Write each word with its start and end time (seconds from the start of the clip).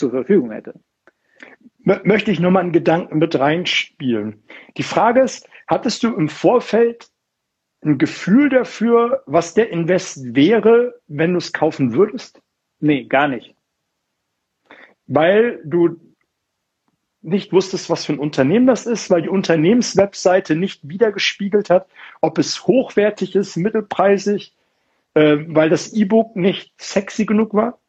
zur 0.00 0.10
Verfügung 0.10 0.50
hätte. 0.50 0.74
Möchte 1.84 2.30
ich 2.30 2.40
nochmal 2.40 2.64
einen 2.64 2.72
Gedanken 2.72 3.18
mit 3.18 3.38
reinspielen. 3.38 4.42
Die 4.76 4.82
Frage 4.82 5.22
ist, 5.22 5.48
hattest 5.66 6.02
du 6.02 6.14
im 6.14 6.28
Vorfeld 6.28 7.08
ein 7.82 7.96
Gefühl 7.96 8.50
dafür, 8.50 9.22
was 9.26 9.54
der 9.54 9.70
Invest 9.70 10.34
wäre, 10.34 11.00
wenn 11.06 11.32
du 11.32 11.38
es 11.38 11.52
kaufen 11.52 11.94
würdest? 11.94 12.42
Nee, 12.80 13.04
gar 13.04 13.28
nicht. 13.28 13.54
Weil 15.06 15.60
du 15.64 15.98
nicht 17.22 17.52
wusstest, 17.52 17.90
was 17.90 18.04
für 18.04 18.12
ein 18.12 18.18
Unternehmen 18.18 18.66
das 18.66 18.86
ist, 18.86 19.10
weil 19.10 19.22
die 19.22 19.28
Unternehmenswebseite 19.28 20.56
nicht 20.56 20.88
wiedergespiegelt 20.88 21.70
hat, 21.70 21.88
ob 22.20 22.38
es 22.38 22.66
hochwertig 22.66 23.34
ist, 23.34 23.56
mittelpreisig, 23.56 24.54
äh, 25.14 25.38
weil 25.48 25.68
das 25.68 25.92
E-Book 25.92 26.36
nicht 26.36 26.72
sexy 26.80 27.26
genug 27.26 27.52
war? 27.54 27.79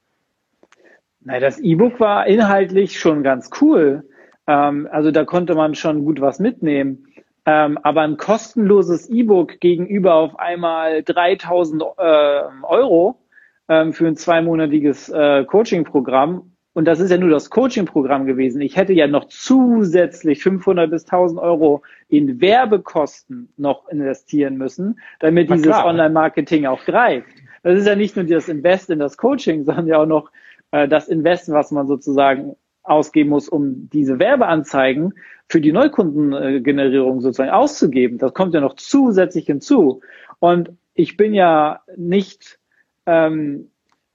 Nein, 1.24 1.42
das 1.42 1.60
E-Book 1.60 2.00
war 2.00 2.26
inhaltlich 2.26 3.00
schon 3.00 3.24
ganz 3.24 3.50
cool. 3.62 4.04
Ähm, 4.48 4.88
also 4.92 5.12
da 5.12 5.24
konnte 5.24 5.56
man 5.56 5.76
schon 5.76 6.04
gut 6.04 6.20
was 6.22 6.40
mitnehmen. 6.40 7.08
Ähm, 7.46 7.78
aber 7.82 8.02
ein 8.02 8.18
kostenloses 8.18 9.10
E-Book 9.10 9.60
gegenüber 9.60 10.16
auf 10.16 10.38
einmal 10.38 11.04
3000 11.04 11.82
äh, 11.82 12.42
Euro 12.64 13.20
ähm, 13.68 13.94
für 13.94 14.08
ein 14.08 14.16
zweimonatiges 14.16 15.10
äh, 15.10 15.44
Coaching-Programm. 15.46 16.52
Und 16.74 16.86
das 16.86 17.00
ist 17.00 17.12
ja 17.12 17.18
nur 17.18 17.30
das 17.30 17.50
Coaching-Programm 17.50 18.26
gewesen. 18.26 18.62
Ich 18.62 18.78
hätte 18.78 18.94
ja 18.94 19.08
noch 19.08 19.26
zusätzlich 19.26 20.42
500 20.42 20.90
bis 20.90 21.04
1000 21.06 21.40
Euro 21.40 21.82
in 22.08 22.40
Werbekosten 22.40 23.52
noch 23.58 23.90
investieren 23.90 24.58
müssen, 24.58 25.00
damit 25.20 25.50
Na 25.50 25.56
dieses 25.56 25.76
Online-Marketing 25.76 26.68
auch 26.68 26.86
greift. 26.86 27.28
Das 27.64 27.78
ist 27.78 27.88
ja 27.88 27.96
nicht 27.96 28.16
nur 28.16 28.26
das 28.26 28.48
Invest 28.48 28.90
in 28.90 29.00
das 29.00 29.18
Coaching, 29.18 29.66
sondern 29.66 29.88
ja 29.88 29.98
auch 30.00 30.06
noch 30.06 30.32
äh, 30.72 30.88
das 30.88 31.08
Invest, 31.08 31.52
was 31.52 31.72
man 31.72 31.88
sozusagen 31.88 32.56
ausgeben 32.84 33.30
muss, 33.30 33.48
um 33.48 33.90
diese 33.90 34.20
Werbeanzeigen 34.20 35.14
für 35.48 35.62
die 35.62 35.72
Neukundengenerierung 35.72 37.22
sozusagen 37.22 37.52
auszugeben. 37.52 38.18
Das 38.18 38.34
kommt 38.34 38.54
ja 38.54 38.62
noch 38.62 38.76
zusätzlich 38.76 39.46
hinzu. 39.46 40.02
Und 40.40 40.72
ich 40.94 41.18
bin 41.18 41.34
ja 41.34 41.82
nicht, 41.96 42.60
ähm, 43.06 43.70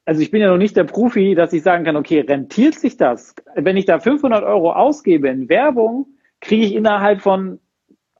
also 0.05 0.20
ich 0.20 0.30
bin 0.30 0.41
ja 0.41 0.48
noch 0.48 0.58
nicht 0.58 0.77
der 0.77 0.84
Profi, 0.84 1.34
dass 1.34 1.53
ich 1.53 1.62
sagen 1.62 1.84
kann, 1.84 1.97
okay, 1.97 2.20
rentiert 2.20 2.75
sich 2.75 2.97
das? 2.97 3.34
Wenn 3.55 3.77
ich 3.77 3.84
da 3.84 4.00
500 4.00 4.42
Euro 4.45 4.73
ausgebe 4.73 5.28
in 5.28 5.48
Werbung, 5.48 6.06
kriege 6.41 6.67
ich 6.67 6.75
innerhalb 6.75 7.23
von 7.23 7.61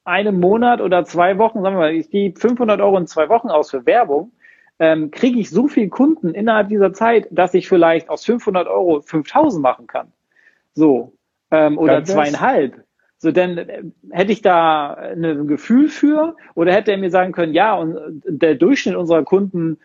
einem 0.05 0.38
Monat 0.38 0.80
oder 0.80 1.05
zwei 1.05 1.36
Wochen, 1.38 1.62
sagen 1.62 1.75
wir 1.75 1.80
mal, 1.80 1.94
ich 1.94 2.10
gebe 2.10 2.38
500 2.38 2.80
Euro 2.80 2.97
in 2.98 3.06
zwei 3.06 3.28
Wochen 3.28 3.48
aus 3.48 3.70
für 3.70 3.86
Werbung, 3.86 4.32
ähm, 4.78 5.10
kriege 5.10 5.38
ich 5.38 5.50
so 5.50 5.69
viel 5.69 5.88
Kunden 5.88 6.34
innerhalb 6.34 6.69
dieser 6.69 6.92
Zeit, 6.92 7.28
dass 7.30 7.55
ich 7.55 7.69
vielleicht 7.69 8.08
aus 8.08 8.24
500 8.24 8.69
Euro 8.69 9.00
5000 9.00 9.62
machen 9.62 9.86
kann. 9.86 10.12
So. 10.74 11.12
Ähm, 11.50 11.78
oder 11.78 11.94
Ganz 11.94 12.12
zweieinhalb. 12.12 12.84
So, 13.19 13.32
denn 13.32 13.56
äh, 13.56 13.82
hätte 14.10 14.32
ich 14.32 14.42
da 14.42 14.92
ein 14.94 15.47
Gefühl 15.47 15.88
für 15.88 16.36
oder 16.54 16.72
hätte 16.72 16.92
er 16.92 16.98
mir 16.98 17.10
sagen 17.10 17.32
können, 17.32 17.54
ja, 17.54 17.74
und 17.74 18.22
der 18.27 18.54
Durchschnitt 18.54 18.97
unserer 18.97 19.24
Kunden 19.24 19.78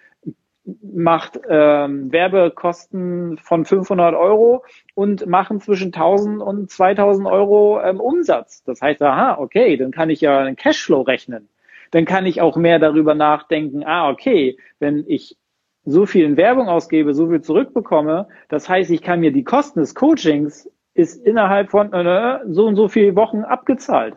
macht 0.81 1.39
ähm, 1.49 2.11
Werbekosten 2.11 3.37
von 3.37 3.65
500 3.65 4.13
Euro 4.15 4.63
und 4.93 5.25
machen 5.25 5.59
zwischen 5.59 5.87
1000 5.87 6.41
und 6.41 6.69
2000 6.69 7.27
Euro 7.27 7.81
ähm, 7.81 7.99
Umsatz. 7.99 8.63
Das 8.63 8.81
heißt, 8.81 9.01
aha, 9.01 9.37
okay, 9.39 9.77
dann 9.77 9.91
kann 9.91 10.09
ich 10.09 10.21
ja 10.21 10.39
einen 10.39 10.55
Cashflow 10.55 11.01
rechnen. 11.01 11.49
Dann 11.91 12.05
kann 12.05 12.25
ich 12.25 12.41
auch 12.41 12.57
mehr 12.57 12.79
darüber 12.79 13.15
nachdenken, 13.15 13.83
ah, 13.83 14.09
okay, 14.09 14.57
wenn 14.79 15.05
ich 15.07 15.37
so 15.83 16.05
viel 16.05 16.25
in 16.25 16.37
Werbung 16.37 16.67
ausgebe, 16.67 17.13
so 17.13 17.29
viel 17.29 17.41
zurückbekomme, 17.41 18.27
das 18.49 18.69
heißt, 18.69 18.91
ich 18.91 19.01
kann 19.01 19.19
mir 19.19 19.31
die 19.31 19.43
Kosten 19.43 19.79
des 19.79 19.95
Coachings 19.95 20.69
ist 20.93 21.25
innerhalb 21.25 21.71
von 21.71 21.93
äh, 21.93 22.39
so 22.47 22.67
und 22.67 22.75
so 22.75 22.87
viele 22.87 23.15
Wochen 23.15 23.43
abgezahlt. 23.43 24.15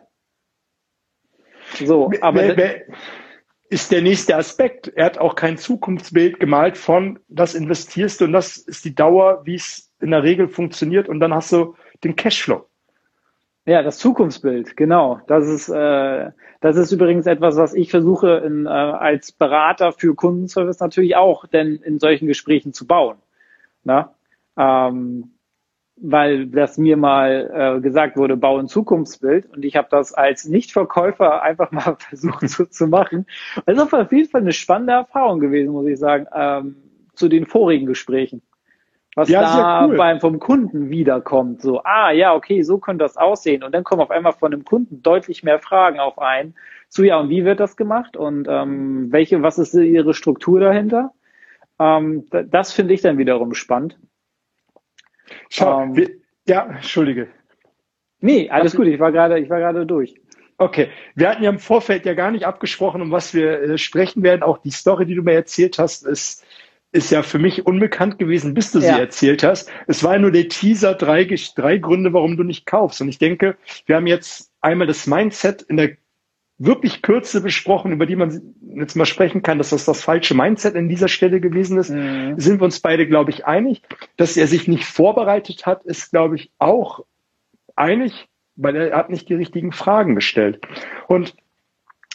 So, 1.83 2.11
aber 2.21 2.55
ist 3.69 3.91
der 3.91 4.01
nächste 4.01 4.35
Aspekt. 4.35 4.91
Er 4.95 5.05
hat 5.05 5.17
auch 5.17 5.35
kein 5.35 5.57
Zukunftsbild 5.57 6.39
gemalt 6.39 6.77
von, 6.77 7.19
das 7.27 7.55
investierst 7.55 8.21
du 8.21 8.25
und 8.25 8.33
das 8.33 8.57
ist 8.57 8.85
die 8.85 8.93
Dauer, 8.93 9.41
wie 9.45 9.55
es 9.55 9.91
in 9.99 10.11
der 10.11 10.23
Regel 10.23 10.47
funktioniert 10.47 11.09
und 11.09 11.19
dann 11.19 11.33
hast 11.33 11.51
du 11.51 11.75
den 12.03 12.15
Cashflow. 12.15 12.67
Ja, 13.67 13.81
das 13.81 13.97
Zukunftsbild, 13.97 14.77
genau. 14.77 15.21
Das 15.25 15.47
ist, 15.47 15.69
äh, 15.69 16.31
das 16.61 16.77
ist 16.77 16.91
übrigens 16.91 17.25
etwas, 17.25 17.55
was 17.57 17.73
ich 17.73 17.89
versuche 17.89 18.43
in, 18.45 18.67
äh, 18.67 18.69
als 18.69 19.31
Berater 19.31 19.91
für 19.91 20.13
Kundenservice 20.15 20.79
natürlich 20.79 21.15
auch 21.15 21.47
denn 21.47 21.77
in 21.77 21.97
solchen 21.99 22.27
Gesprächen 22.27 22.73
zu 22.73 22.85
bauen. 22.85 23.17
Na? 23.83 24.13
Ähm, 24.55 25.31
weil 25.97 26.47
das 26.47 26.77
mir 26.77 26.97
mal 26.97 27.77
äh, 27.77 27.81
gesagt 27.81 28.17
wurde, 28.17 28.37
bau 28.37 28.57
ein 28.59 28.67
Zukunftsbild 28.67 29.47
und 29.47 29.65
ich 29.65 29.75
habe 29.77 29.87
das 29.89 30.13
als 30.13 30.45
Nichtverkäufer 30.45 31.41
einfach 31.41 31.71
mal 31.71 31.95
versucht 31.99 32.47
so 32.49 32.65
zu 32.65 32.87
machen. 32.87 33.25
Also 33.65 33.83
auf 33.83 34.11
jeden 34.11 34.29
Fall 34.29 34.41
eine 34.41 34.53
spannende 34.53 34.93
Erfahrung 34.93 35.39
gewesen, 35.39 35.71
muss 35.71 35.87
ich 35.87 35.97
sagen, 35.97 36.27
ähm, 36.33 36.75
zu 37.15 37.29
den 37.29 37.45
vorigen 37.45 37.87
Gesprächen. 37.87 38.41
Was 39.15 39.29
ja, 39.29 39.41
da 39.41 39.85
cool. 39.87 39.95
beim 39.95 40.19
vom 40.19 40.39
Kunden 40.39 40.89
wiederkommt, 40.89 41.61
so, 41.61 41.81
ah 41.83 42.11
ja, 42.11 42.35
okay, 42.35 42.63
so 42.63 42.79
könnte 42.79 43.05
das 43.05 43.15
aussehen. 43.15 43.63
Und 43.63 43.73
dann 43.73 43.85
kommen 43.85 44.01
auf 44.01 44.11
einmal 44.11 44.33
von 44.33 44.51
dem 44.51 44.65
Kunden 44.65 45.01
deutlich 45.01 45.41
mehr 45.41 45.59
Fragen 45.59 45.99
auf 45.99 46.19
ein. 46.19 46.53
Zu 46.89 47.05
ja, 47.05 47.17
und 47.17 47.29
wie 47.29 47.45
wird 47.45 47.61
das 47.61 47.77
gemacht? 47.77 48.17
Und 48.17 48.47
ähm, 48.49 49.11
welche, 49.11 49.41
was 49.41 49.57
ist 49.57 49.73
ihre 49.73 50.13
Struktur 50.13 50.59
dahinter? 50.59 51.13
Ähm, 51.79 52.25
das 52.29 52.73
finde 52.73 52.93
ich 52.93 53.01
dann 53.01 53.17
wiederum 53.17 53.53
spannend. 53.53 53.97
Schau, 55.49 55.81
ähm, 55.81 55.95
wir, 55.95 56.09
ja, 56.45 56.65
entschuldige. 56.65 57.29
Nee, 58.19 58.49
alles 58.49 58.75
gut, 58.75 58.87
ich 58.87 58.99
war 58.99 59.13
gerade, 59.13 59.39
ich 59.39 59.49
war 59.49 59.59
gerade 59.59 59.85
durch. 59.85 60.15
Okay, 60.57 60.89
wir 61.15 61.29
hatten 61.29 61.43
ja 61.43 61.49
im 61.49 61.59
Vorfeld 61.59 62.05
ja 62.05 62.13
gar 62.13 62.31
nicht 62.31 62.45
abgesprochen, 62.45 63.01
um 63.01 63.11
was 63.11 63.33
wir 63.33 63.61
äh, 63.61 63.77
sprechen 63.77 64.23
werden. 64.23 64.43
Auch 64.43 64.57
die 64.57 64.71
Story, 64.71 65.05
die 65.05 65.15
du 65.15 65.21
mir 65.21 65.33
erzählt 65.33 65.79
hast, 65.79 66.05
ist, 66.05 66.45
ist 66.95 67.11
ja 67.11 67.23
für 67.23 67.39
mich 67.39 67.65
unbekannt 67.65 68.17
gewesen, 68.17 68.53
bis 68.53 68.71
du 68.71 68.79
ja. 68.79 68.93
sie 68.93 68.99
erzählt 68.99 69.43
hast. 69.43 69.69
Es 69.85 70.03
war 70.03 70.13
ja 70.13 70.19
nur 70.19 70.31
der 70.31 70.47
Teaser, 70.47 70.93
drei, 70.93 71.25
drei 71.55 71.77
Gründe, 71.77 72.13
warum 72.13 72.37
du 72.37 72.43
nicht 72.43 72.65
kaufst. 72.65 73.01
Und 73.01 73.09
ich 73.09 73.19
denke, 73.19 73.57
wir 73.85 73.97
haben 73.97 74.07
jetzt 74.07 74.51
einmal 74.61 74.87
das 74.87 75.05
Mindset 75.05 75.61
in 75.63 75.77
der 75.77 75.97
wirklich 76.57 77.01
Kürze 77.01 77.41
besprochen, 77.41 77.91
über 77.91 78.05
die 78.05 78.15
man 78.15 78.55
jetzt 78.77 78.95
mal 78.95 79.05
sprechen 79.05 79.41
kann, 79.43 79.57
dass 79.57 79.71
das 79.71 79.83
das 79.83 80.01
falsche 80.01 80.35
Mindset 80.35 80.75
in 80.75 80.87
dieser 80.87 81.09
Stelle 81.09 81.41
gewesen 81.41 81.77
ist, 81.77 81.89
mhm. 81.89 82.39
sind 82.39 82.61
wir 82.61 82.65
uns 82.65 82.79
beide, 82.79 83.05
glaube 83.05 83.31
ich, 83.31 83.45
einig. 83.45 83.81
Dass 84.15 84.37
er 84.37 84.47
sich 84.47 84.67
nicht 84.67 84.85
vorbereitet 84.85 85.65
hat, 85.65 85.83
ist, 85.83 86.11
glaube 86.11 86.37
ich, 86.37 86.51
auch 86.57 87.03
einig, 87.75 88.29
weil 88.55 88.75
er 88.77 88.97
hat 88.97 89.09
nicht 89.09 89.27
die 89.27 89.35
richtigen 89.35 89.73
Fragen 89.73 90.15
gestellt. 90.15 90.61
Und 91.09 91.35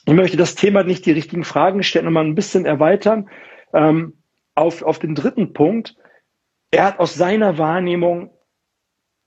ich 0.06 0.14
möchte 0.14 0.38
das 0.38 0.54
Thema 0.54 0.84
nicht 0.84 1.04
die 1.04 1.12
richtigen 1.12 1.44
Fragen 1.44 1.82
stellen 1.82 2.06
und 2.06 2.14
mal 2.14 2.24
ein 2.24 2.34
bisschen 2.34 2.64
erweitern 2.64 3.28
ähm, 3.74 4.14
auf, 4.60 4.82
auf 4.82 4.98
den 4.98 5.15
dritten 5.15 5.53
Punkt. 5.53 5.97
Er 6.71 6.84
hat 6.84 6.98
aus 7.00 7.15
seiner 7.15 7.59
Wahrnehmung 7.59 8.31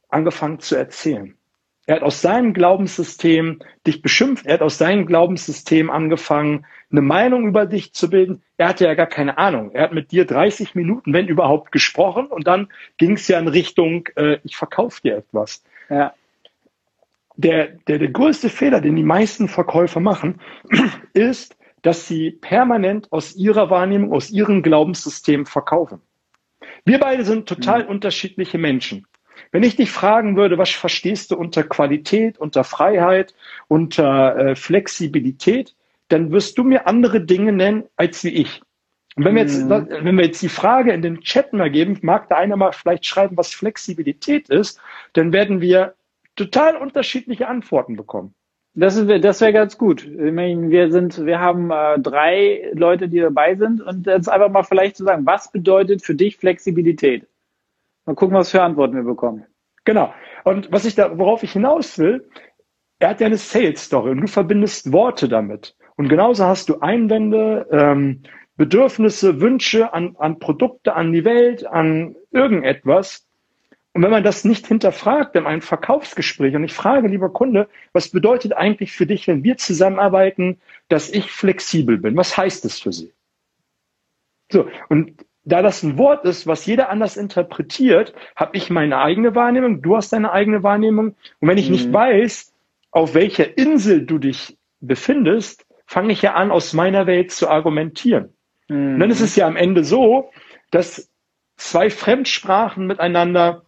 angefangen 0.09 0.59
zu 0.59 0.75
erzählen. 0.75 1.37
Er 1.85 1.97
hat 1.97 2.03
aus 2.03 2.21
seinem 2.21 2.53
Glaubenssystem 2.53 3.59
dich 3.85 4.01
beschimpft. 4.01 4.45
Er 4.45 4.53
hat 4.53 4.61
aus 4.61 4.77
seinem 4.77 5.05
Glaubenssystem 5.05 5.89
angefangen, 5.89 6.65
eine 6.89 7.01
Meinung 7.01 7.45
über 7.45 7.65
dich 7.65 7.93
zu 7.93 8.09
bilden. 8.09 8.41
Er 8.57 8.69
hatte 8.69 8.85
ja 8.85 8.93
gar 8.93 9.07
keine 9.07 9.37
Ahnung. 9.37 9.71
Er 9.73 9.83
hat 9.83 9.93
mit 9.93 10.11
dir 10.11 10.25
30 10.25 10.75
Minuten, 10.75 11.11
wenn 11.11 11.27
überhaupt, 11.27 11.73
gesprochen 11.73 12.27
und 12.27 12.47
dann 12.47 12.69
ging 12.97 13.13
es 13.13 13.27
ja 13.27 13.37
in 13.37 13.49
Richtung, 13.49 14.07
äh, 14.15 14.37
ich 14.43 14.55
verkaufe 14.55 15.01
dir 15.01 15.17
etwas. 15.17 15.63
Ja. 15.89 16.13
Der, 17.35 17.67
der, 17.87 17.99
der 17.99 18.11
größte 18.11 18.47
Fehler, 18.47 18.79
den 18.79 18.95
die 18.95 19.03
meisten 19.03 19.49
Verkäufer 19.49 19.99
machen, 19.99 20.39
ist, 21.13 21.57
dass 21.83 22.07
sie 22.07 22.31
permanent 22.31 23.11
aus 23.11 23.35
ihrer 23.35 23.69
Wahrnehmung, 23.69 24.11
aus 24.11 24.31
ihrem 24.31 24.63
Glaubenssystem 24.63 25.45
verkaufen. 25.45 26.01
Wir 26.85 26.99
beide 26.99 27.23
sind 27.23 27.47
total 27.47 27.83
mhm. 27.83 27.89
unterschiedliche 27.89 28.57
Menschen. 28.57 29.05
Wenn 29.51 29.63
ich 29.63 29.75
dich 29.75 29.91
fragen 29.91 30.35
würde, 30.35 30.57
was 30.57 30.71
verstehst 30.71 31.31
du 31.31 31.35
unter 31.37 31.63
Qualität, 31.63 32.39
unter 32.39 32.63
Freiheit, 32.63 33.35
unter 33.67 34.35
äh, 34.35 34.55
Flexibilität, 34.55 35.75
dann 36.07 36.31
wirst 36.31 36.57
du 36.57 36.63
mir 36.63 36.87
andere 36.87 37.21
Dinge 37.21 37.51
nennen 37.51 37.83
als 37.95 38.23
wie 38.23 38.29
ich. 38.29 38.61
Und 39.15 39.25
wenn 39.25 39.35
wir, 39.35 39.43
jetzt, 39.43 39.65
mhm. 39.65 39.87
wenn 39.89 40.17
wir 40.17 40.25
jetzt 40.25 40.41
die 40.41 40.49
Frage 40.49 40.91
in 40.91 41.01
den 41.01 41.21
Chat 41.21 41.53
mal 41.53 41.69
geben, 41.69 41.99
mag 42.01 42.29
da 42.29 42.37
einer 42.37 42.55
mal 42.55 42.71
vielleicht 42.71 43.05
schreiben, 43.05 43.37
was 43.37 43.53
Flexibilität 43.53 44.49
ist, 44.49 44.79
dann 45.13 45.33
werden 45.33 45.61
wir 45.61 45.93
total 46.35 46.77
unterschiedliche 46.77 47.47
Antworten 47.47 47.95
bekommen. 47.95 48.33
Das, 48.75 48.95
das 48.95 49.41
wäre 49.41 49.53
ganz 49.53 49.77
gut. 49.77 50.03
Ich 50.03 50.33
meine, 50.33 50.69
wir 50.69 50.91
sind, 50.91 51.25
wir 51.25 51.39
haben 51.39 51.69
äh, 51.69 51.99
drei 51.99 52.71
Leute, 52.73 53.07
die 53.07 53.19
dabei 53.19 53.55
sind 53.55 53.81
und 53.81 54.07
jetzt 54.07 54.27
einfach 54.27 54.49
mal 54.49 54.63
vielleicht 54.63 54.97
zu 54.97 55.03
sagen, 55.03 55.25
was 55.25 55.51
bedeutet 55.51 56.03
für 56.03 56.15
dich 56.15 56.37
Flexibilität? 56.37 57.27
Mal 58.05 58.15
gucken, 58.15 58.35
was 58.35 58.49
für 58.49 58.63
Antworten 58.63 58.95
wir 58.95 59.03
bekommen. 59.03 59.45
Genau. 59.85 60.13
Und 60.43 60.71
was 60.71 60.85
ich 60.85 60.95
da, 60.95 61.17
worauf 61.17 61.43
ich 61.43 61.53
hinaus 61.53 61.99
will, 61.99 62.27
er 62.99 63.09
hat 63.09 63.19
ja 63.19 63.27
eine 63.27 63.37
Sales 63.37 63.83
Story 63.83 64.11
und 64.11 64.21
du 64.21 64.27
verbindest 64.27 64.91
Worte 64.91 65.29
damit. 65.29 65.75
Und 65.95 66.09
genauso 66.09 66.45
hast 66.45 66.69
du 66.69 66.79
Einwände, 66.79 67.67
ähm, 67.71 68.23
Bedürfnisse, 68.55 69.41
Wünsche 69.41 69.93
an, 69.93 70.15
an 70.17 70.39
Produkte, 70.39 70.95
an 70.95 71.11
die 71.11 71.25
Welt, 71.25 71.65
an 71.65 72.15
irgendetwas. 72.31 73.27
Und 73.93 74.01
wenn 74.01 74.11
man 74.11 74.23
das 74.23 74.43
nicht 74.43 74.65
hinterfragt 74.65 75.35
in 75.35 75.45
einem 75.45 75.61
Verkaufsgespräch 75.61 76.55
und 76.55 76.63
ich 76.63 76.73
frage, 76.73 77.07
lieber 77.07 77.29
Kunde, 77.29 77.69
was 77.93 78.09
bedeutet 78.09 78.53
eigentlich 78.53 78.91
für 78.91 79.05
dich, 79.05 79.27
wenn 79.27 79.43
wir 79.43 79.57
zusammenarbeiten, 79.57 80.59
dass 80.89 81.11
ich 81.11 81.31
flexibel 81.31 81.99
bin? 81.99 82.17
Was 82.17 82.35
heißt 82.35 82.65
das 82.65 82.79
für 82.79 82.91
Sie? 82.91 83.13
So, 84.51 84.67
und 84.89 85.23
da 85.45 85.61
das 85.61 85.83
ein 85.83 85.97
Wort 85.97 86.25
ist, 86.25 86.47
was 86.47 86.65
jeder 86.65 86.89
anders 86.89 87.17
interpretiert, 87.17 88.13
habe 88.35 88.57
ich 88.57 88.69
meine 88.69 88.97
eigene 88.99 89.35
Wahrnehmung, 89.35 89.81
du 89.81 89.95
hast 89.95 90.11
deine 90.13 90.31
eigene 90.31 90.63
Wahrnehmung. 90.63 91.15
Und 91.39 91.47
wenn 91.47 91.57
ich 91.57 91.67
mhm. 91.67 91.73
nicht 91.73 91.93
weiß, 91.93 92.53
auf 92.91 93.13
welcher 93.13 93.57
Insel 93.57 94.05
du 94.05 94.17
dich 94.17 94.57
befindest, 94.79 95.65
fange 95.85 96.13
ich 96.13 96.21
ja 96.21 96.33
an, 96.33 96.49
aus 96.49 96.73
meiner 96.73 97.05
Welt 97.05 97.31
zu 97.31 97.49
argumentieren. 97.49 98.33
Mhm. 98.69 98.95
Und 98.95 98.99
dann 99.01 99.11
ist 99.11 99.21
es 99.21 99.35
ja 99.35 99.45
am 99.45 99.55
Ende 99.55 99.83
so, 99.83 100.31
dass 100.71 101.11
zwei 101.57 101.89
Fremdsprachen 101.89 102.87
miteinander 102.87 103.65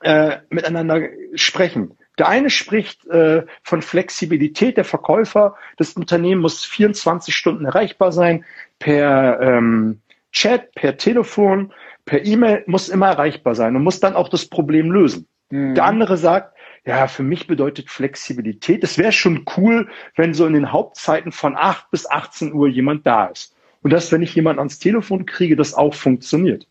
äh, 0.00 0.38
miteinander 0.50 1.08
sprechen. 1.34 1.96
Der 2.18 2.28
eine 2.28 2.50
spricht 2.50 3.06
äh, 3.06 3.44
von 3.62 3.80
Flexibilität 3.80 4.76
der 4.76 4.84
Verkäufer. 4.84 5.56
Das 5.76 5.92
Unternehmen 5.92 6.40
muss 6.40 6.64
24 6.64 7.34
Stunden 7.34 7.64
erreichbar 7.64 8.10
sein 8.12 8.44
per 8.78 9.40
ähm, 9.40 10.00
Chat, 10.32 10.72
per 10.74 10.96
Telefon, 10.96 11.72
per 12.04 12.24
E-Mail, 12.24 12.64
muss 12.66 12.88
immer 12.88 13.08
erreichbar 13.08 13.54
sein 13.54 13.76
und 13.76 13.84
muss 13.84 14.00
dann 14.00 14.14
auch 14.14 14.28
das 14.28 14.46
Problem 14.46 14.90
lösen. 14.90 15.26
Mhm. 15.50 15.74
Der 15.74 15.84
andere 15.84 16.16
sagt, 16.16 16.56
ja, 16.84 17.06
für 17.06 17.22
mich 17.22 17.46
bedeutet 17.46 17.90
Flexibilität, 17.90 18.82
es 18.82 18.98
wäre 18.98 19.12
schon 19.12 19.44
cool, 19.56 19.88
wenn 20.16 20.34
so 20.34 20.46
in 20.46 20.54
den 20.54 20.72
Hauptzeiten 20.72 21.32
von 21.32 21.56
8 21.56 21.90
bis 21.90 22.08
18 22.08 22.52
Uhr 22.52 22.68
jemand 22.68 23.06
da 23.06 23.26
ist. 23.26 23.54
Und 23.82 23.92
dass, 23.92 24.10
wenn 24.10 24.22
ich 24.22 24.34
jemanden 24.34 24.58
ans 24.58 24.78
Telefon 24.78 25.26
kriege, 25.26 25.56
das 25.56 25.74
auch 25.74 25.94
funktioniert. 25.94 26.66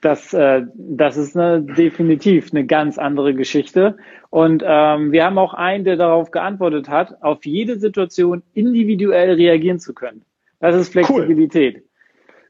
Das, 0.00 0.32
äh, 0.32 0.62
das 0.74 1.16
ist 1.16 1.36
eine, 1.36 1.62
definitiv 1.62 2.52
eine 2.52 2.64
ganz 2.66 2.98
andere 2.98 3.34
Geschichte. 3.34 3.96
Und 4.30 4.62
ähm, 4.64 5.12
wir 5.12 5.24
haben 5.24 5.38
auch 5.38 5.54
einen, 5.54 5.84
der 5.84 5.96
darauf 5.96 6.30
geantwortet 6.30 6.88
hat, 6.88 7.22
auf 7.22 7.44
jede 7.44 7.78
Situation 7.78 8.42
individuell 8.54 9.32
reagieren 9.32 9.80
zu 9.80 9.94
können. 9.94 10.24
Das 10.60 10.76
ist 10.76 10.92
Flexibilität. 10.92 11.76
Cool. 11.76 11.82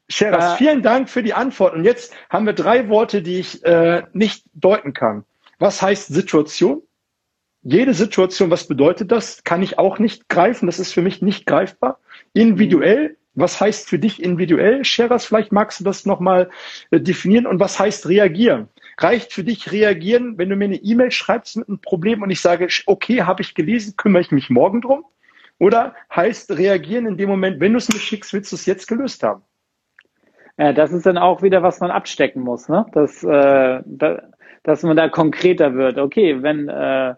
Sheras, 0.09 0.55
äh, 0.55 0.57
vielen 0.57 0.81
Dank 0.81 1.09
für 1.09 1.23
die 1.23 1.33
Antwort. 1.33 1.75
Und 1.75 1.85
jetzt 1.85 2.13
haben 2.29 2.45
wir 2.45 2.53
drei 2.53 2.89
Worte, 2.89 3.21
die 3.21 3.39
ich 3.39 3.63
äh, 3.63 4.03
nicht 4.13 4.43
deuten 4.53 4.93
kann. 4.93 5.23
Was 5.59 5.81
heißt 5.81 6.07
Situation? 6.07 6.81
Jede 7.61 7.93
Situation, 7.93 8.49
was 8.49 8.67
bedeutet 8.67 9.11
das? 9.11 9.43
Kann 9.43 9.61
ich 9.61 9.77
auch 9.77 9.99
nicht 9.99 10.29
greifen. 10.29 10.65
Das 10.65 10.79
ist 10.79 10.93
für 10.93 11.01
mich 11.01 11.21
nicht 11.21 11.45
greifbar. 11.45 11.99
Individuell, 12.33 13.17
was 13.39 13.59
heißt 13.59 13.89
für 13.89 13.99
dich 13.99 14.21
individuell? 14.21 14.83
Sheras, 14.83 15.25
vielleicht 15.25 15.51
magst 15.51 15.79
du 15.79 15.83
das 15.83 16.05
nochmal 16.05 16.49
äh, 16.91 16.99
definieren. 16.99 17.47
Und 17.47 17.59
was 17.59 17.79
heißt 17.79 18.07
reagieren? 18.07 18.69
Reicht 18.97 19.33
für 19.33 19.43
dich 19.43 19.71
reagieren, 19.71 20.37
wenn 20.37 20.49
du 20.49 20.55
mir 20.55 20.65
eine 20.65 20.75
E-Mail 20.75 21.11
schreibst 21.11 21.57
mit 21.57 21.67
einem 21.67 21.79
Problem 21.79 22.21
und 22.21 22.29
ich 22.29 22.41
sage, 22.41 22.67
okay, 22.85 23.23
habe 23.23 23.41
ich 23.41 23.55
gelesen, 23.55 23.95
kümmere 23.97 24.21
ich 24.21 24.31
mich 24.31 24.49
morgen 24.49 24.81
drum? 24.81 25.05
Oder 25.59 25.95
heißt 26.15 26.57
reagieren 26.57 27.05
in 27.05 27.17
dem 27.17 27.29
Moment, 27.29 27.59
wenn 27.59 27.73
du 27.73 27.77
es 27.77 27.89
mir 27.89 27.99
schickst, 27.99 28.33
willst 28.33 28.51
du 28.51 28.55
es 28.55 28.65
jetzt 28.65 28.87
gelöst 28.87 29.23
haben? 29.23 29.43
Ja, 30.57 30.73
das 30.73 30.91
ist 30.91 31.05
dann 31.05 31.17
auch 31.17 31.41
wieder, 31.41 31.63
was 31.63 31.79
man 31.79 31.91
abstecken 31.91 32.41
muss, 32.41 32.67
ne? 32.67 32.85
dass, 32.93 33.23
äh, 33.23 33.81
da, 33.85 34.21
dass 34.63 34.83
man 34.83 34.97
da 34.97 35.07
konkreter 35.07 35.73
wird. 35.75 35.97
Okay, 35.97 36.41
wenn 36.43 36.67
äh, 36.67 37.15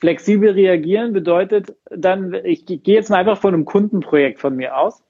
flexibel 0.00 0.50
reagieren 0.50 1.12
bedeutet 1.12 1.74
dann, 1.90 2.34
ich 2.44 2.66
gehe 2.66 2.80
jetzt 2.82 3.10
mal 3.10 3.18
einfach 3.18 3.38
von 3.38 3.54
einem 3.54 3.64
Kundenprojekt 3.64 4.40
von 4.40 4.56
mir 4.56 4.76
aus 4.76 5.02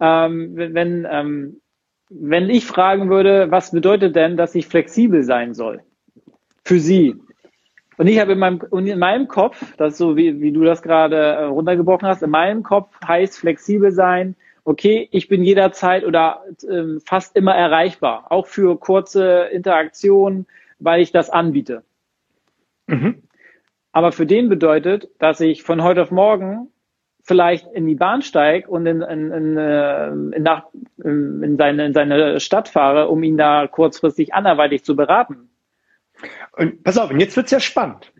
ähm, 0.00 0.52
wenn, 0.56 1.06
ähm, 1.10 1.60
wenn 2.08 2.50
ich 2.50 2.66
fragen 2.66 3.10
würde, 3.10 3.50
was 3.50 3.72
bedeutet 3.72 4.14
denn, 4.14 4.36
dass 4.36 4.54
ich 4.54 4.68
flexibel 4.68 5.22
sein 5.22 5.54
soll 5.54 5.82
für 6.64 6.78
Sie? 6.78 7.16
Und 7.98 8.08
ich 8.08 8.20
habe 8.20 8.32
in 8.32 8.38
meinem, 8.38 8.60
in 8.72 8.98
meinem 8.98 9.26
Kopf, 9.26 9.74
das 9.76 9.94
ist 9.94 9.98
so 9.98 10.16
wie, 10.16 10.40
wie 10.40 10.52
du 10.52 10.62
das 10.64 10.82
gerade 10.82 11.16
äh, 11.16 11.44
runtergebrochen 11.44 12.06
hast, 12.06 12.22
in 12.22 12.30
meinem 12.30 12.62
Kopf 12.62 12.94
heißt 13.06 13.38
flexibel 13.38 13.90
sein, 13.90 14.36
okay, 14.64 15.08
ich 15.12 15.28
bin 15.28 15.44
jederzeit 15.44 16.04
oder 16.04 16.44
äh, 16.68 17.00
fast 17.04 17.36
immer 17.36 17.54
erreichbar, 17.54 18.30
auch 18.30 18.46
für 18.46 18.78
kurze 18.78 19.48
Interaktionen, 19.52 20.46
weil 20.78 21.00
ich 21.00 21.12
das 21.12 21.30
anbiete. 21.30 21.84
Mhm. 22.86 23.22
Aber 23.92 24.12
für 24.12 24.26
den 24.26 24.50
bedeutet, 24.50 25.08
dass 25.18 25.40
ich 25.40 25.62
von 25.62 25.82
heute 25.82 26.02
auf 26.02 26.10
morgen 26.10 26.68
vielleicht 27.26 27.66
in 27.72 27.86
die 27.86 27.96
Bahn 27.96 28.22
steige 28.22 28.68
und 28.68 28.86
in, 28.86 29.02
in, 29.02 29.32
in, 29.32 29.56
äh, 29.56 30.08
in, 30.08 30.42
nach, 30.42 30.66
in, 31.02 31.56
seine, 31.58 31.86
in 31.86 31.92
seine 31.92 32.40
Stadt 32.40 32.68
fahre, 32.68 33.08
um 33.08 33.22
ihn 33.22 33.36
da 33.36 33.66
kurzfristig 33.66 34.32
anderweitig 34.32 34.84
zu 34.84 34.94
beraten. 34.94 35.50
Und 36.52 36.84
pass 36.84 36.96
auf, 36.96 37.10
und 37.10 37.20
jetzt 37.20 37.36
wird's 37.36 37.50
ja 37.50 37.60
spannend. 37.60 38.12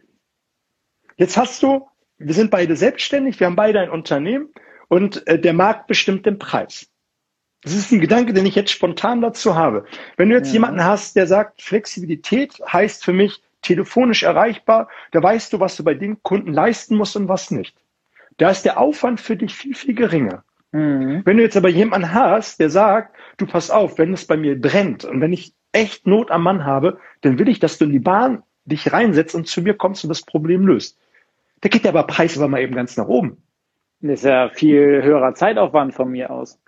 Jetzt 1.16 1.36
hast 1.36 1.62
du, 1.62 1.88
wir 2.18 2.34
sind 2.34 2.50
beide 2.50 2.74
selbstständig, 2.76 3.38
wir 3.38 3.46
haben 3.46 3.56
beide 3.56 3.80
ein 3.80 3.90
Unternehmen 3.90 4.50
und 4.88 5.26
äh, 5.28 5.38
der 5.38 5.52
Markt 5.52 5.86
bestimmt 5.86 6.26
den 6.26 6.38
Preis. 6.38 6.90
Das 7.62 7.74
ist 7.74 7.90
ein 7.92 8.00
Gedanke, 8.00 8.32
den 8.32 8.44
ich 8.44 8.56
jetzt 8.56 8.72
spontan 8.72 9.20
dazu 9.20 9.54
habe. 9.54 9.86
Wenn 10.16 10.28
du 10.28 10.34
jetzt 10.34 10.48
ja. 10.48 10.54
jemanden 10.54 10.84
hast, 10.84 11.16
der 11.16 11.26
sagt, 11.26 11.62
Flexibilität 11.62 12.60
heißt 12.72 13.04
für 13.04 13.12
mich 13.12 13.40
telefonisch 13.62 14.24
erreichbar, 14.24 14.88
da 15.12 15.22
weißt 15.22 15.52
du, 15.52 15.60
was 15.60 15.76
du 15.76 15.84
bei 15.84 15.94
den 15.94 16.22
Kunden 16.22 16.52
leisten 16.52 16.96
musst 16.96 17.16
und 17.16 17.28
was 17.28 17.50
nicht. 17.50 17.76
Da 18.36 18.50
ist 18.50 18.64
der 18.64 18.78
Aufwand 18.78 19.20
für 19.20 19.36
dich 19.36 19.54
viel, 19.54 19.74
viel 19.74 19.94
geringer. 19.94 20.44
Mhm. 20.72 21.22
Wenn 21.24 21.36
du 21.36 21.42
jetzt 21.42 21.56
aber 21.56 21.68
jemanden 21.68 22.12
hast, 22.12 22.60
der 22.60 22.70
sagt, 22.70 23.16
du 23.38 23.46
pass 23.46 23.70
auf, 23.70 23.98
wenn 23.98 24.12
es 24.12 24.26
bei 24.26 24.36
mir 24.36 24.60
brennt 24.60 25.04
und 25.04 25.20
wenn 25.20 25.32
ich 25.32 25.54
echt 25.72 26.06
Not 26.06 26.30
am 26.30 26.42
Mann 26.42 26.64
habe, 26.64 26.98
dann 27.22 27.38
will 27.38 27.48
ich, 27.48 27.60
dass 27.60 27.78
du 27.78 27.84
in 27.86 27.92
die 27.92 27.98
Bahn 27.98 28.42
dich 28.64 28.92
reinsetzt 28.92 29.34
und 29.34 29.46
zu 29.46 29.62
mir 29.62 29.74
kommst 29.74 30.04
und 30.04 30.08
das 30.08 30.22
Problem 30.22 30.66
löst. 30.66 30.98
Da 31.60 31.68
geht 31.68 31.84
der 31.84 31.92
aber 31.92 32.04
Preis 32.04 32.36
aber 32.36 32.48
mal 32.48 32.60
eben 32.60 32.74
ganz 32.74 32.96
nach 32.96 33.08
oben. 33.08 33.42
Das 34.00 34.20
ist 34.20 34.24
ja 34.24 34.50
viel 34.50 35.02
höherer 35.02 35.34
Zeitaufwand 35.34 35.94
von 35.94 36.10
mir 36.10 36.30
aus. 36.30 36.58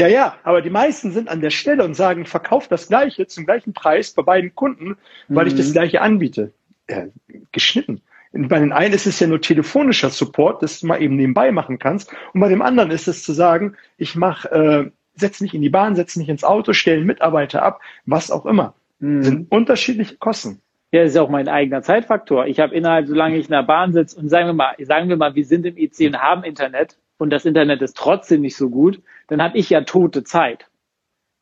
Ja, 0.00 0.08
ja, 0.08 0.36
aber 0.42 0.60
die 0.60 0.70
meisten 0.70 1.12
sind 1.12 1.28
an 1.28 1.40
der 1.40 1.50
Stelle 1.50 1.84
und 1.84 1.94
sagen, 1.94 2.26
verkauf 2.26 2.68
das 2.68 2.88
Gleiche 2.88 3.26
zum 3.26 3.46
gleichen 3.46 3.72
Preis 3.72 4.12
bei 4.12 4.22
beiden 4.22 4.54
Kunden, 4.54 4.98
weil 5.28 5.44
mhm. 5.44 5.52
ich 5.52 5.56
das 5.56 5.68
mhm. 5.68 5.72
Gleiche 5.72 6.00
anbiete. 6.02 6.52
Ja, 6.88 7.06
geschnitten. 7.52 8.02
Bei 8.36 8.58
den 8.58 8.72
einen 8.72 8.94
ist 8.94 9.06
es 9.06 9.20
ja 9.20 9.26
nur 9.26 9.40
telefonischer 9.40 10.10
Support, 10.10 10.62
das 10.62 10.80
du 10.80 10.86
mal 10.86 11.00
eben 11.00 11.16
nebenbei 11.16 11.52
machen 11.52 11.78
kannst. 11.78 12.12
Und 12.32 12.40
bei 12.40 12.48
dem 12.48 12.62
anderen 12.62 12.90
ist 12.90 13.08
es 13.08 13.22
zu 13.22 13.32
sagen, 13.32 13.76
ich 13.96 14.16
mache, 14.16 14.50
äh, 14.50 14.90
setz 15.14 15.40
mich 15.40 15.54
in 15.54 15.62
die 15.62 15.70
Bahn, 15.70 15.96
setz 15.96 16.16
mich 16.16 16.28
ins 16.28 16.44
Auto, 16.44 16.72
stelle 16.72 17.04
Mitarbeiter 17.04 17.62
ab, 17.62 17.80
was 18.04 18.30
auch 18.30 18.46
immer. 18.46 18.74
Mhm. 18.98 19.18
Das 19.18 19.26
sind 19.26 19.50
unterschiedliche 19.50 20.16
Kosten. 20.16 20.60
Ja, 20.92 21.02
das 21.02 21.12
ist 21.12 21.18
auch 21.18 21.28
mein 21.28 21.48
eigener 21.48 21.82
Zeitfaktor. 21.82 22.46
Ich 22.46 22.60
habe 22.60 22.74
innerhalb, 22.74 23.08
solange 23.08 23.36
ich 23.36 23.46
in 23.46 23.52
der 23.52 23.64
Bahn 23.64 23.92
sitze 23.92 24.18
und 24.18 24.28
sagen 24.28 24.46
wir 24.46 24.52
mal, 24.54 24.74
sagen 24.78 25.08
wir 25.08 25.16
mal, 25.16 25.34
wir 25.34 25.44
sind 25.44 25.66
im 25.66 25.76
IC 25.76 26.06
und 26.06 26.18
haben 26.20 26.44
Internet 26.44 26.96
und 27.18 27.30
das 27.30 27.44
Internet 27.44 27.82
ist 27.82 27.96
trotzdem 27.96 28.42
nicht 28.42 28.56
so 28.56 28.70
gut, 28.70 29.02
dann 29.28 29.42
habe 29.42 29.58
ich 29.58 29.70
ja 29.70 29.80
tote 29.80 30.22
Zeit. 30.22 30.68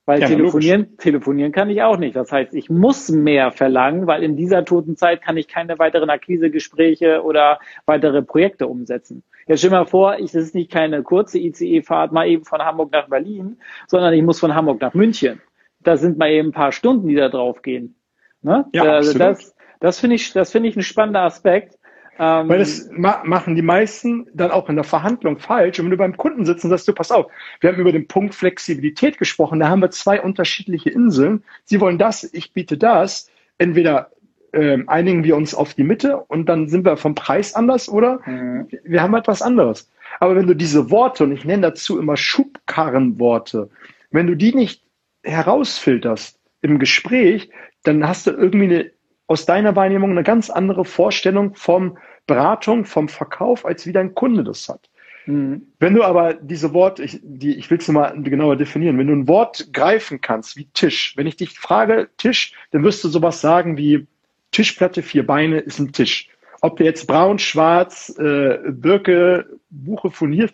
Weil 0.06 0.20
ja, 0.20 0.26
telefonieren, 0.26 0.98
telefonieren 0.98 1.50
kann 1.50 1.70
ich 1.70 1.82
auch 1.82 1.96
nicht. 1.96 2.14
Das 2.14 2.30
heißt, 2.30 2.54
ich 2.54 2.68
muss 2.68 3.08
mehr 3.08 3.52
verlangen, 3.52 4.06
weil 4.06 4.22
in 4.22 4.36
dieser 4.36 4.64
toten 4.64 4.96
Zeit 4.96 5.22
kann 5.22 5.38
ich 5.38 5.48
keine 5.48 5.78
weiteren 5.78 6.10
Akquisegespräche 6.10 7.22
oder 7.22 7.58
weitere 7.86 8.20
Projekte 8.20 8.66
umsetzen. 8.66 9.22
Jetzt 9.46 9.60
stell 9.60 9.70
mal 9.70 9.86
vor, 9.86 10.18
ich, 10.18 10.32
das 10.32 10.44
ist 10.44 10.54
nicht 10.54 10.70
keine 10.70 11.02
kurze 11.02 11.38
ICE-Fahrt 11.38 12.12
mal 12.12 12.28
eben 12.28 12.44
von 12.44 12.60
Hamburg 12.60 12.92
nach 12.92 13.08
Berlin, 13.08 13.58
sondern 13.86 14.12
ich 14.12 14.22
muss 14.22 14.40
von 14.40 14.54
Hamburg 14.54 14.80
nach 14.82 14.92
München. 14.92 15.40
Das 15.80 16.00
sind 16.00 16.18
mal 16.18 16.30
eben 16.30 16.48
ein 16.48 16.52
paar 16.52 16.72
Stunden, 16.72 17.08
die 17.08 17.14
da 17.14 17.30
drauf 17.30 17.62
gehen. 17.62 17.96
Ne? 18.42 18.66
Ja, 18.74 18.84
also 18.84 19.16
das, 19.18 19.54
das 19.80 20.00
finde 20.00 20.16
ich, 20.16 20.32
das 20.34 20.52
finde 20.52 20.68
ich 20.68 20.76
ein 20.76 20.82
spannender 20.82 21.22
Aspekt. 21.22 21.78
Ähm, 22.18 22.48
Weil 22.48 22.58
das 22.60 22.88
ma 22.92 23.22
machen 23.24 23.56
die 23.56 23.62
meisten 23.62 24.26
dann 24.32 24.50
auch 24.50 24.68
in 24.68 24.76
der 24.76 24.84
Verhandlung 24.84 25.38
falsch. 25.38 25.78
Und 25.78 25.86
wenn 25.86 25.90
du 25.90 25.96
beim 25.96 26.16
Kunden 26.16 26.44
sitzt 26.44 26.64
und 26.64 26.70
sagst, 26.70 26.86
du 26.86 26.92
pass 26.92 27.10
auf, 27.10 27.26
wir 27.60 27.70
haben 27.70 27.80
über 27.80 27.92
den 27.92 28.06
Punkt 28.06 28.34
Flexibilität 28.34 29.18
gesprochen, 29.18 29.60
da 29.60 29.68
haben 29.68 29.80
wir 29.80 29.90
zwei 29.90 30.20
unterschiedliche 30.20 30.90
Inseln. 30.90 31.42
Sie 31.64 31.80
wollen 31.80 31.98
das, 31.98 32.24
ich 32.32 32.52
biete 32.52 32.78
das. 32.78 33.30
Entweder 33.58 34.10
ähm, 34.52 34.88
einigen 34.88 35.24
wir 35.24 35.36
uns 35.36 35.54
auf 35.54 35.74
die 35.74 35.84
Mitte 35.84 36.16
und 36.16 36.48
dann 36.48 36.68
sind 36.68 36.84
wir 36.84 36.96
vom 36.96 37.14
Preis 37.14 37.54
anders 37.54 37.88
oder 37.88 38.20
mhm. 38.24 38.68
wir 38.84 39.02
haben 39.02 39.14
etwas 39.14 39.42
anderes. 39.42 39.90
Aber 40.20 40.36
wenn 40.36 40.46
du 40.46 40.54
diese 40.54 40.90
Worte, 40.90 41.24
und 41.24 41.32
ich 41.32 41.44
nenne 41.44 41.62
dazu 41.62 41.98
immer 41.98 42.16
Schubkarrenworte, 42.16 43.68
wenn 44.12 44.28
du 44.28 44.36
die 44.36 44.54
nicht 44.54 44.84
herausfilterst 45.24 46.38
im 46.62 46.78
Gespräch, 46.78 47.50
dann 47.82 48.06
hast 48.06 48.26
du 48.26 48.30
irgendwie 48.30 48.64
eine 48.64 48.90
aus 49.26 49.46
deiner 49.46 49.74
Wahrnehmung 49.76 50.10
eine 50.10 50.22
ganz 50.22 50.50
andere 50.50 50.84
Vorstellung 50.84 51.54
vom 51.54 51.98
Beratung, 52.26 52.84
vom 52.84 53.08
Verkauf, 53.08 53.64
als 53.64 53.86
wie 53.86 53.92
dein 53.92 54.14
Kunde 54.14 54.44
das 54.44 54.68
hat. 54.68 54.88
Mhm. 55.26 55.68
Wenn 55.78 55.94
du 55.94 56.02
aber 56.02 56.34
diese 56.34 56.72
Wort, 56.72 57.00
ich, 57.00 57.20
die, 57.22 57.56
ich 57.56 57.70
will 57.70 57.78
es 57.78 57.88
mal 57.88 58.20
genauer 58.22 58.56
definieren, 58.56 58.98
wenn 58.98 59.06
du 59.06 59.14
ein 59.14 59.28
Wort 59.28 59.72
greifen 59.72 60.20
kannst, 60.20 60.56
wie 60.56 60.66
Tisch, 60.66 61.16
wenn 61.16 61.26
ich 61.26 61.36
dich 61.36 61.50
frage 61.50 62.10
Tisch, 62.16 62.52
dann 62.70 62.84
wirst 62.84 63.02
du 63.04 63.08
sowas 63.08 63.40
sagen 63.40 63.76
wie 63.76 64.06
Tischplatte, 64.50 65.02
vier 65.02 65.26
Beine 65.26 65.58
ist 65.58 65.78
ein 65.78 65.92
Tisch. 65.92 66.28
Ob 66.60 66.76
der 66.76 66.86
jetzt 66.86 67.06
braun, 67.06 67.38
schwarz, 67.38 68.14
äh, 68.18 68.58
Birke, 68.68 69.46
Buche, 69.70 70.10
furniert, 70.10 70.52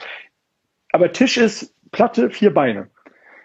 aber 0.93 1.13
Tisch 1.13 1.37
ist 1.37 1.75
Platte, 1.93 2.31
vier 2.31 2.53
Beine. 2.55 2.91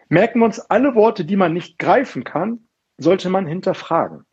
Merken 0.10 0.39
wir 0.39 0.46
uns 0.46 0.60
alle 0.60 0.96
Worte, 0.96 1.25
die 1.25 1.36
man 1.36 1.53
nicht 1.53 1.79
greifen 1.79 2.24
kann, 2.24 2.60
sollte 2.98 3.29
man 3.29 3.48
hinterfragen. 3.48 4.25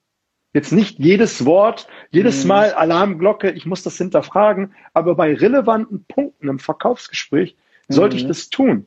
Jetzt 0.52 0.72
nicht 0.72 0.98
jedes 0.98 1.46
Wort, 1.46 1.88
jedes 2.10 2.44
mhm. 2.44 2.48
Mal 2.48 2.72
Alarmglocke, 2.72 3.50
ich 3.50 3.66
muss 3.66 3.82
das 3.82 3.96
hinterfragen, 3.96 4.74
aber 4.92 5.14
bei 5.14 5.34
relevanten 5.34 6.04
Punkten 6.04 6.48
im 6.48 6.58
Verkaufsgespräch 6.58 7.56
sollte 7.88 8.16
ich 8.16 8.24
mhm. 8.24 8.28
das 8.28 8.50
tun. 8.50 8.86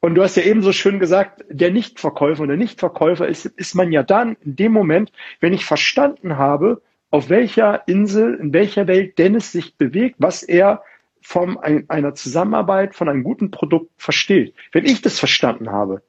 Und 0.00 0.14
du 0.14 0.22
hast 0.22 0.36
ja 0.36 0.44
eben 0.44 0.62
so 0.62 0.72
schön 0.72 1.00
gesagt, 1.00 1.44
der 1.50 1.72
Nichtverkäufer 1.72 2.42
und 2.42 2.48
der 2.48 2.56
Nichtverkäufer 2.56 3.26
ist, 3.26 3.46
ist 3.46 3.74
man 3.74 3.90
ja 3.90 4.02
dann 4.02 4.36
in 4.44 4.56
dem 4.56 4.72
Moment, 4.72 5.12
wenn 5.40 5.52
ich 5.52 5.64
verstanden 5.64 6.38
habe, 6.38 6.82
auf 7.10 7.30
welcher 7.30 7.86
Insel, 7.88 8.34
in 8.34 8.52
welcher 8.52 8.86
Welt 8.86 9.18
Dennis 9.18 9.50
sich 9.50 9.76
bewegt, 9.76 10.16
was 10.18 10.42
er 10.42 10.82
von 11.20 11.58
einer 11.58 12.14
Zusammenarbeit, 12.14 12.94
von 12.94 13.08
einem 13.08 13.24
guten 13.24 13.50
Produkt 13.50 13.90
versteht. 13.96 14.54
Wenn 14.72 14.84
ich 14.84 15.02
das 15.02 15.18
verstanden 15.18 15.70
habe, 15.70 16.02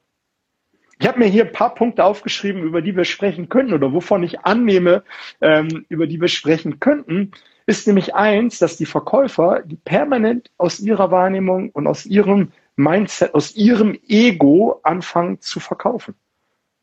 ich 1.00 1.08
habe 1.08 1.18
mir 1.18 1.28
hier 1.28 1.46
ein 1.46 1.52
paar 1.52 1.74
Punkte 1.74 2.04
aufgeschrieben, 2.04 2.62
über 2.62 2.82
die 2.82 2.94
wir 2.94 3.04
sprechen 3.04 3.48
könnten 3.48 3.72
oder 3.72 3.90
wovon 3.94 4.22
ich 4.22 4.40
annehme, 4.40 5.02
ähm, 5.40 5.86
über 5.88 6.06
die 6.06 6.20
wir 6.20 6.28
sprechen 6.28 6.78
könnten, 6.78 7.32
ist 7.64 7.86
nämlich 7.86 8.14
eins, 8.14 8.58
dass 8.58 8.76
die 8.76 8.84
Verkäufer 8.84 9.62
die 9.64 9.76
permanent 9.76 10.50
aus 10.58 10.78
ihrer 10.78 11.10
Wahrnehmung 11.10 11.70
und 11.70 11.86
aus 11.86 12.04
ihrem 12.04 12.52
Mindset, 12.76 13.34
aus 13.34 13.56
ihrem 13.56 13.98
Ego 14.08 14.80
anfangen 14.82 15.40
zu 15.40 15.58
verkaufen. 15.58 16.16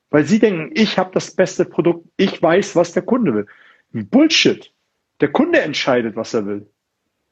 Weil 0.09 0.25
sie 0.25 0.39
denken, 0.39 0.71
ich 0.73 0.97
habe 0.97 1.11
das 1.13 1.35
beste 1.35 1.65
Produkt, 1.65 2.07
ich 2.17 2.41
weiß, 2.41 2.75
was 2.75 2.93
der 2.93 3.03
Kunde 3.03 3.35
will. 3.35 3.45
Bullshit. 3.91 4.73
Der 5.21 5.31
Kunde 5.31 5.61
entscheidet, 5.61 6.15
was 6.15 6.33
er 6.33 6.47
will. 6.47 6.67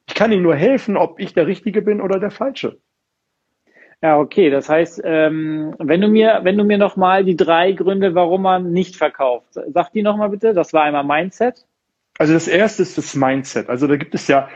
Ich 0.07 0.13
kann 0.13 0.31
ihm 0.31 0.43
nur 0.43 0.55
helfen, 0.55 0.97
ob 0.97 1.19
ich 1.19 1.33
der 1.33 1.47
Richtige 1.47 1.81
bin 1.81 1.99
oder 1.99 2.19
der 2.19 2.31
Falsche. 2.31 2.79
Ja, 4.05 4.19
okay. 4.19 4.51
Das 4.51 4.69
heißt, 4.69 5.01
ähm, 5.03 5.74
wenn 5.79 6.00
du 6.00 6.07
mir, 6.07 6.41
wenn 6.43 6.59
du 6.59 6.63
mir 6.63 6.77
nochmal 6.77 7.25
die 7.25 7.35
drei 7.35 7.71
Gründe, 7.71 8.13
warum 8.13 8.43
man 8.43 8.71
nicht 8.71 8.97
verkauft, 8.97 9.47
sag 9.74 9.91
die 9.93 10.03
nochmal 10.03 10.29
bitte. 10.29 10.53
Das 10.53 10.74
war 10.74 10.83
einmal 10.83 11.03
Mindset. 11.03 11.65
Also 12.19 12.33
das 12.33 12.47
erste 12.47 12.83
ist 12.83 13.00
das 13.00 13.15
Mindset. 13.15 13.67
Also 13.67 13.88
da 13.88 13.95
gibt 13.95 14.13
es 14.13 14.27
ja, 14.27 14.47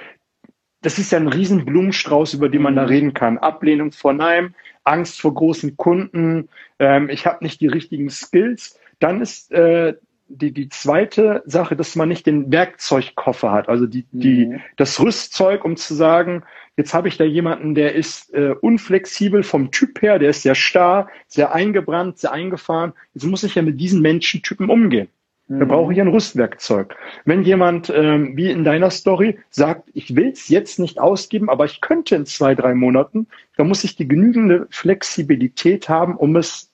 das 0.84 1.00
ist 1.00 1.12
ja 1.12 1.18
ein 1.18 1.27
riesen 1.27 1.65
Blumenstrauß, 1.65 2.36
über 2.36 2.48
den 2.48 2.62
man 2.62 2.75
da 2.75 2.84
mhm. 2.84 2.89
reden 2.89 3.13
kann. 3.15 3.39
Ablehnung 3.39 3.91
vor 3.91 4.13
Nein, 4.13 4.53
Angst 4.84 5.20
vor 5.20 5.34
großen 5.34 5.77
Kunden, 5.77 6.50
ähm, 6.77 7.10
ich 7.10 7.25
habe 7.25 7.44
nicht 7.44 7.60
die 7.60 7.70
richtigen 7.70 8.12
Skills. 8.12 8.79
Dann 9.00 9.20
ist 9.20 9.51
äh, 9.51 9.96
die, 10.29 10.53
die 10.53 10.69
zweite 10.69 11.43
Sache, 11.45 11.75
dass 11.75 11.95
man 11.95 12.07
nicht 12.07 12.25
den 12.25 12.51
Werkzeugkoffer 12.51 13.51
hat, 13.51 13.67
also 13.67 13.88
die, 13.88 14.05
die, 14.12 14.45
mhm. 14.45 14.62
das 14.77 15.00
Rüstzeug, 15.00 15.65
um 15.65 15.75
zu 15.75 15.95
sagen, 15.95 16.43
jetzt 16.77 16.93
habe 16.93 17.07
ich 17.07 17.17
da 17.17 17.24
jemanden, 17.24 17.75
der 17.75 17.95
ist 17.95 18.33
äh, 18.33 18.55
unflexibel 18.62 19.43
vom 19.43 19.71
Typ 19.71 20.01
her, 20.01 20.19
der 20.19 20.29
ist 20.29 20.43
sehr 20.43 20.55
starr, 20.55 21.09
sehr 21.27 21.53
eingebrannt, 21.53 22.19
sehr 22.19 22.31
eingefahren. 22.31 22.93
Jetzt 23.13 23.25
muss 23.25 23.43
ich 23.43 23.55
ja 23.55 23.62
mit 23.62 23.79
diesen 23.79 24.01
Menschentypen 24.01 24.69
umgehen. 24.69 25.09
Da 25.50 25.65
mhm. 25.65 25.67
brauche 25.67 25.93
ich 25.93 26.00
ein 26.00 26.07
Rüstwerkzeug. 26.07 26.95
Wenn 27.25 27.41
jemand, 27.41 27.91
ähm, 27.93 28.38
wie 28.38 28.51
in 28.51 28.63
deiner 28.63 28.91
Story, 28.91 29.39
sagt, 29.50 29.89
ich 29.95 30.15
will 30.15 30.29
es 30.29 30.48
jetzt 30.48 30.77
nicht 30.77 31.00
ausgeben, 31.00 31.50
aber 31.50 31.65
ich 31.65 31.81
könnte 31.81 32.15
in 32.15 32.27
zwei, 32.27 32.53
drei 32.53 32.75
Monaten, 32.75 33.25
dann 33.57 33.67
muss 33.67 33.83
ich 33.83 33.95
die 33.95 34.07
genügende 34.07 34.67
Flexibilität 34.69 35.89
haben, 35.89 36.15
um 36.15 36.36
es 36.36 36.69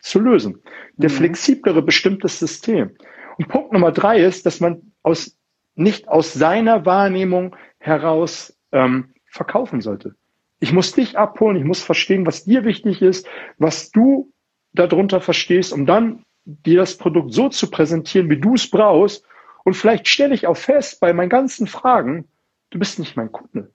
zu 0.00 0.20
lösen. 0.20 0.62
Der 0.96 1.10
mhm. 1.10 1.14
flexiblere 1.14 1.82
bestimmtes 1.82 2.38
System. 2.38 2.96
Und 3.38 3.48
Punkt 3.48 3.72
Nummer 3.72 3.92
drei 3.92 4.20
ist, 4.20 4.46
dass 4.46 4.60
man 4.60 4.92
aus, 5.02 5.38
nicht 5.74 6.08
aus 6.08 6.32
seiner 6.32 6.84
Wahrnehmung 6.86 7.56
heraus 7.78 8.56
ähm, 8.72 9.14
verkaufen 9.26 9.80
sollte. 9.80 10.14
Ich 10.58 10.72
muss 10.72 10.92
dich 10.92 11.16
abholen, 11.16 11.56
ich 11.56 11.64
muss 11.64 11.82
verstehen, 11.82 12.26
was 12.26 12.44
dir 12.44 12.64
wichtig 12.64 13.00
ist, 13.00 13.26
was 13.56 13.90
du 13.90 14.32
darunter 14.72 15.20
verstehst, 15.20 15.72
um 15.72 15.86
dann 15.86 16.24
dir 16.44 16.78
das 16.78 16.96
Produkt 16.96 17.32
so 17.32 17.48
zu 17.48 17.70
präsentieren, 17.70 18.28
wie 18.28 18.38
du 18.38 18.54
es 18.54 18.68
brauchst. 18.68 19.24
Und 19.64 19.74
vielleicht 19.74 20.08
stelle 20.08 20.34
ich 20.34 20.46
auch 20.46 20.56
fest 20.56 21.00
bei 21.00 21.12
meinen 21.12 21.28
ganzen 21.28 21.66
Fragen, 21.66 22.28
du 22.70 22.78
bist 22.78 22.98
nicht 22.98 23.16
mein 23.16 23.32
Kunde. 23.32 23.72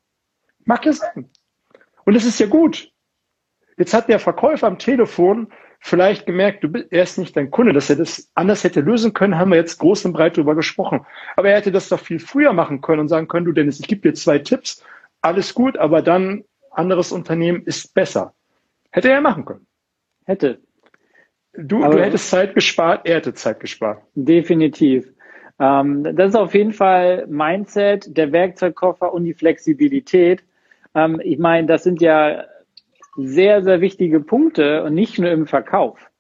Mag 0.63 0.86
ja 0.86 0.94
sein. 0.94 1.29
Und 2.05 2.13
das 2.13 2.25
ist 2.25 2.39
ja 2.39 2.48
gut. 2.48 2.91
Jetzt 3.77 3.94
hat 3.94 4.08
der 4.08 4.20
Verkäufer 4.20 4.67
am 4.67 4.77
Telefon 4.77 5.51
vielleicht 5.79 6.25
gemerkt, 6.25 6.63
du 6.63 6.70
bist, 6.70 6.88
er 6.91 7.03
ist 7.03 7.17
nicht 7.17 7.36
dein 7.36 7.51
Kunde, 7.51 7.74
dass 7.74 7.89
er 7.89 7.96
das 7.96 8.29
anders 8.36 8.63
hätte 8.63 8.82
lösen 8.82 9.13
können, 9.13 9.38
haben 9.38 9.51
wir 9.51 9.58
jetzt 9.58 9.77
groß 9.77 10.05
und 10.05 10.13
breit 10.13 10.38
darüber 10.38 10.55
gesprochen. 10.55 11.05
Aber 11.36 11.50
er 11.50 11.58
hätte 11.58 11.72
das 11.72 11.89
doch 11.89 12.00
viel 12.00 12.20
früher 12.20 12.53
machen 12.53 12.82
können 12.82 13.01
und 13.01 13.08
sagen 13.08 13.27
können, 13.27 13.46
du 13.46 13.51
Dennis, 13.51 13.79
ich 13.79 13.88
gebe 13.88 14.01
dir 14.01 14.13
zwei 14.13 14.39
Tipps, 14.39 14.84
alles 15.22 15.53
gut, 15.53 15.77
aber 15.77 16.01
dann 16.01 16.44
anderes 16.72 17.12
Unternehmen 17.12 17.63
ist 17.63 17.94
besser. 17.94 18.34
Hätte 18.91 19.10
er 19.10 19.22
machen 19.22 19.46
können. 19.46 19.67
Hätte. 20.25 20.60
Du, 21.53 21.79
du 21.79 22.00
hättest 22.00 22.29
Zeit 22.29 22.53
gespart, 22.53 23.05
er 23.05 23.17
hätte 23.17 23.34
Zeit 23.34 23.60
gespart. 23.60 24.01
Definitiv. 24.13 25.08
Ähm, 25.60 26.03
das 26.15 26.29
ist 26.29 26.36
auf 26.36 26.53
jeden 26.53 26.74
Fall 26.74 27.25
Mindset, 27.27 28.17
der 28.17 28.32
Werkzeugkoffer 28.32 29.13
und 29.13 29.24
die 29.24 29.34
Flexibilität. 29.34 30.44
Ähm, 30.94 31.22
ich 31.24 31.39
meine, 31.39 31.67
das 31.67 31.84
sind 31.84 32.01
ja 32.01 32.44
sehr, 33.15 33.63
sehr 33.63 33.81
wichtige 33.81 34.19
Punkte 34.19 34.84
und 34.84 34.93
nicht 34.93 35.19
nur 35.19 35.31
im 35.31 35.48
Verkauf. 35.48 36.12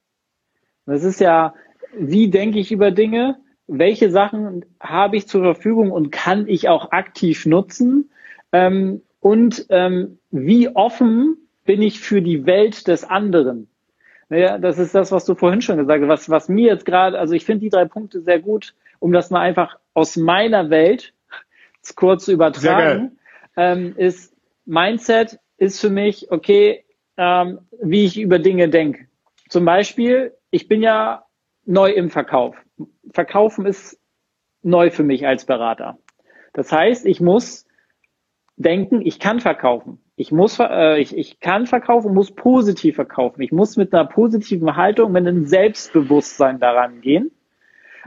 Das 0.85 1.03
ist 1.03 1.19
ja, 1.19 1.53
wie 1.97 2.29
denke 2.29 2.59
ich 2.59 2.71
über 2.71 2.91
Dinge? 2.91 3.37
Welche 3.67 4.11
Sachen 4.11 4.65
habe 4.79 5.17
ich 5.17 5.27
zur 5.27 5.41
Verfügung 5.41 5.91
und 5.91 6.11
kann 6.11 6.47
ich 6.47 6.69
auch 6.69 6.91
aktiv 6.91 7.45
nutzen? 7.45 8.11
Ähm, 8.51 9.01
und 9.19 9.65
ähm, 9.69 10.19
wie 10.31 10.69
offen 10.69 11.37
bin 11.65 11.81
ich 11.81 11.99
für 11.99 12.21
die 12.21 12.45
Welt 12.45 12.87
des 12.87 13.03
anderen? 13.03 13.67
Naja, 14.29 14.57
das 14.57 14.77
ist 14.77 14.95
das, 14.95 15.11
was 15.11 15.25
du 15.25 15.35
vorhin 15.35 15.61
schon 15.61 15.77
gesagt 15.77 16.01
hast. 16.03 16.09
Was, 16.09 16.29
was 16.29 16.49
mir 16.49 16.67
jetzt 16.67 16.85
gerade, 16.85 17.19
also 17.19 17.33
ich 17.33 17.45
finde 17.45 17.61
die 17.61 17.69
drei 17.69 17.85
Punkte 17.85 18.21
sehr 18.21 18.39
gut, 18.39 18.75
um 18.99 19.11
das 19.11 19.29
mal 19.29 19.41
einfach 19.41 19.77
aus 19.93 20.15
meiner 20.15 20.69
Welt 20.69 21.13
kurz 21.95 22.25
zu 22.25 22.31
übertragen, 22.31 23.17
ähm, 23.55 23.93
ist 23.97 24.35
Mindset 24.65 25.39
ist 25.57 25.79
für 25.79 25.89
mich, 25.89 26.31
okay, 26.31 26.84
ähm, 27.17 27.59
wie 27.81 28.05
ich 28.05 28.19
über 28.19 28.39
Dinge 28.39 28.69
denke. 28.69 29.07
Zum 29.49 29.65
Beispiel, 29.65 30.33
ich 30.51 30.67
bin 30.67 30.81
ja 30.81 31.25
neu 31.65 31.91
im 31.91 32.09
Verkauf. 32.09 32.55
Verkaufen 33.11 33.65
ist 33.65 33.99
neu 34.61 34.89
für 34.89 35.03
mich 35.03 35.27
als 35.27 35.45
Berater. 35.45 35.97
Das 36.53 36.71
heißt, 36.71 37.05
ich 37.05 37.21
muss 37.21 37.65
denken, 38.57 39.01
ich 39.01 39.19
kann 39.19 39.39
verkaufen. 39.39 40.01
Ich 40.15 40.31
muss, 40.31 40.57
äh, 40.59 40.99
ich, 40.99 41.15
ich 41.15 41.39
kann 41.39 41.67
verkaufen, 41.67 42.13
muss 42.13 42.33
positiv 42.33 42.95
verkaufen. 42.95 43.41
Ich 43.41 43.51
muss 43.51 43.75
mit 43.75 43.93
einer 43.93 44.05
positiven 44.05 44.75
Haltung, 44.75 45.11
mit 45.11 45.27
einem 45.27 45.45
Selbstbewusstsein 45.45 46.59
daran 46.59 47.01
gehen. 47.01 47.31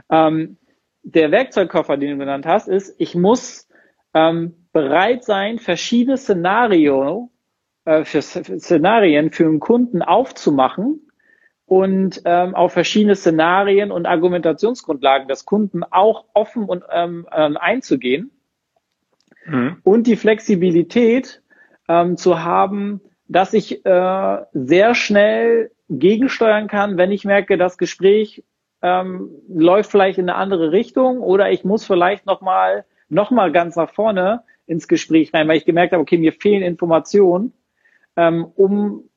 Ähm, 0.09 0.57
der 1.03 1.31
Werkzeugkoffer, 1.31 1.97
den 1.97 2.11
du 2.11 2.17
genannt 2.17 2.45
hast, 2.45 2.67
ist, 2.67 2.95
ich 2.97 3.15
muss 3.15 3.69
ähm, 4.13 4.55
bereit 4.73 5.23
sein, 5.23 5.59
verschiedene 5.59 6.17
Szenario 6.17 7.29
äh, 7.85 8.03
für 8.03 8.21
Szenarien 8.21 9.31
für 9.31 9.45
einen 9.45 9.59
Kunden 9.59 10.01
aufzumachen 10.01 11.09
und 11.65 12.21
ähm, 12.25 12.55
auf 12.55 12.73
verschiedene 12.73 13.15
Szenarien 13.15 13.91
und 13.91 14.05
Argumentationsgrundlagen 14.05 15.27
des 15.27 15.45
Kunden 15.45 15.83
auch 15.83 16.25
offen 16.33 16.65
und 16.65 16.83
ähm, 16.91 17.27
ähm, 17.31 17.57
einzugehen 17.57 18.31
mhm. 19.45 19.77
und 19.83 20.07
die 20.07 20.15
Flexibilität 20.15 21.41
ähm, 21.87 22.17
zu 22.17 22.43
haben, 22.43 23.01
dass 23.27 23.53
ich 23.53 23.85
äh, 23.85 24.37
sehr 24.53 24.95
schnell 24.95 25.71
gegensteuern 25.89 26.67
kann, 26.67 26.97
wenn 26.97 27.11
ich 27.11 27.23
merke, 27.23 27.57
das 27.57 27.77
Gespräch 27.77 28.43
ähm, 28.81 29.29
läuft 29.47 29.91
vielleicht 29.91 30.17
in 30.17 30.29
eine 30.29 30.37
andere 30.37 30.71
Richtung 30.71 31.19
oder 31.19 31.51
ich 31.51 31.63
muss 31.63 31.85
vielleicht 31.85 32.25
noch 32.25 32.41
mal 32.41 32.85
noch 33.09 33.31
mal 33.31 33.51
ganz 33.51 33.75
nach 33.75 33.91
vorne 33.91 34.43
ins 34.67 34.87
Gespräch 34.87 35.33
rein, 35.33 35.47
weil 35.47 35.57
ich 35.57 35.65
gemerkt 35.65 35.93
habe, 35.93 36.01
okay, 36.01 36.17
mir 36.17 36.31
fehlen 36.31 36.61
Informationen 36.61 37.53
ähm, 38.19 38.45
um 38.55 39.09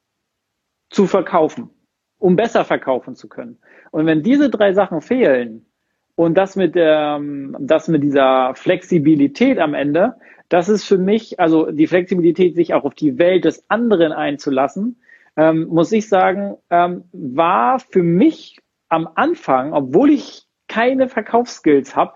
zu 0.89 1.09
verkaufen, 1.09 1.71
um 2.19 2.37
besser 2.37 2.65
verkaufen 2.65 3.17
zu 3.17 3.29
können. 3.29 3.59
Und 3.91 4.07
wenn 4.07 4.23
diese 4.23 4.49
drei 4.49 4.75
Sachen 4.75 5.01
fehlen 5.01 5.67
und 6.15 6.39
das 6.39 6.55
mit 6.55 6.77
der, 6.77 7.21
das 7.59 7.89
mit 7.89 8.05
dieser 8.05 8.55
Flexibilität 8.55 9.59
am 9.59 9.75
Ende, 9.75 10.15
das 10.49 10.69
ist 10.69 10.85
für 10.85 10.99
mich, 10.99 11.41
also 11.41 11.73
die 11.73 11.89
Flexibilität, 11.89 12.55
sich 12.55 12.75
auch 12.75 12.85
auf 12.85 12.95
die 12.95 13.19
Welt 13.19 13.45
des 13.45 13.69
anderen 13.69 14.13
einzulassen, 14.13 15.03
ähm, 15.37 15.67
muss 15.67 15.91
ich 15.91 16.09
sagen, 16.09 16.57
ähm, 16.71 17.05
war 17.13 17.81
für 17.81 18.05
mich 18.05 18.61
am 18.89 19.09
Anfang, 19.17 19.73
obwohl 19.73 20.11
ich 20.11 20.47
keine 20.69 21.09
Verkaufsskills 21.09 21.97
habe, 21.97 22.13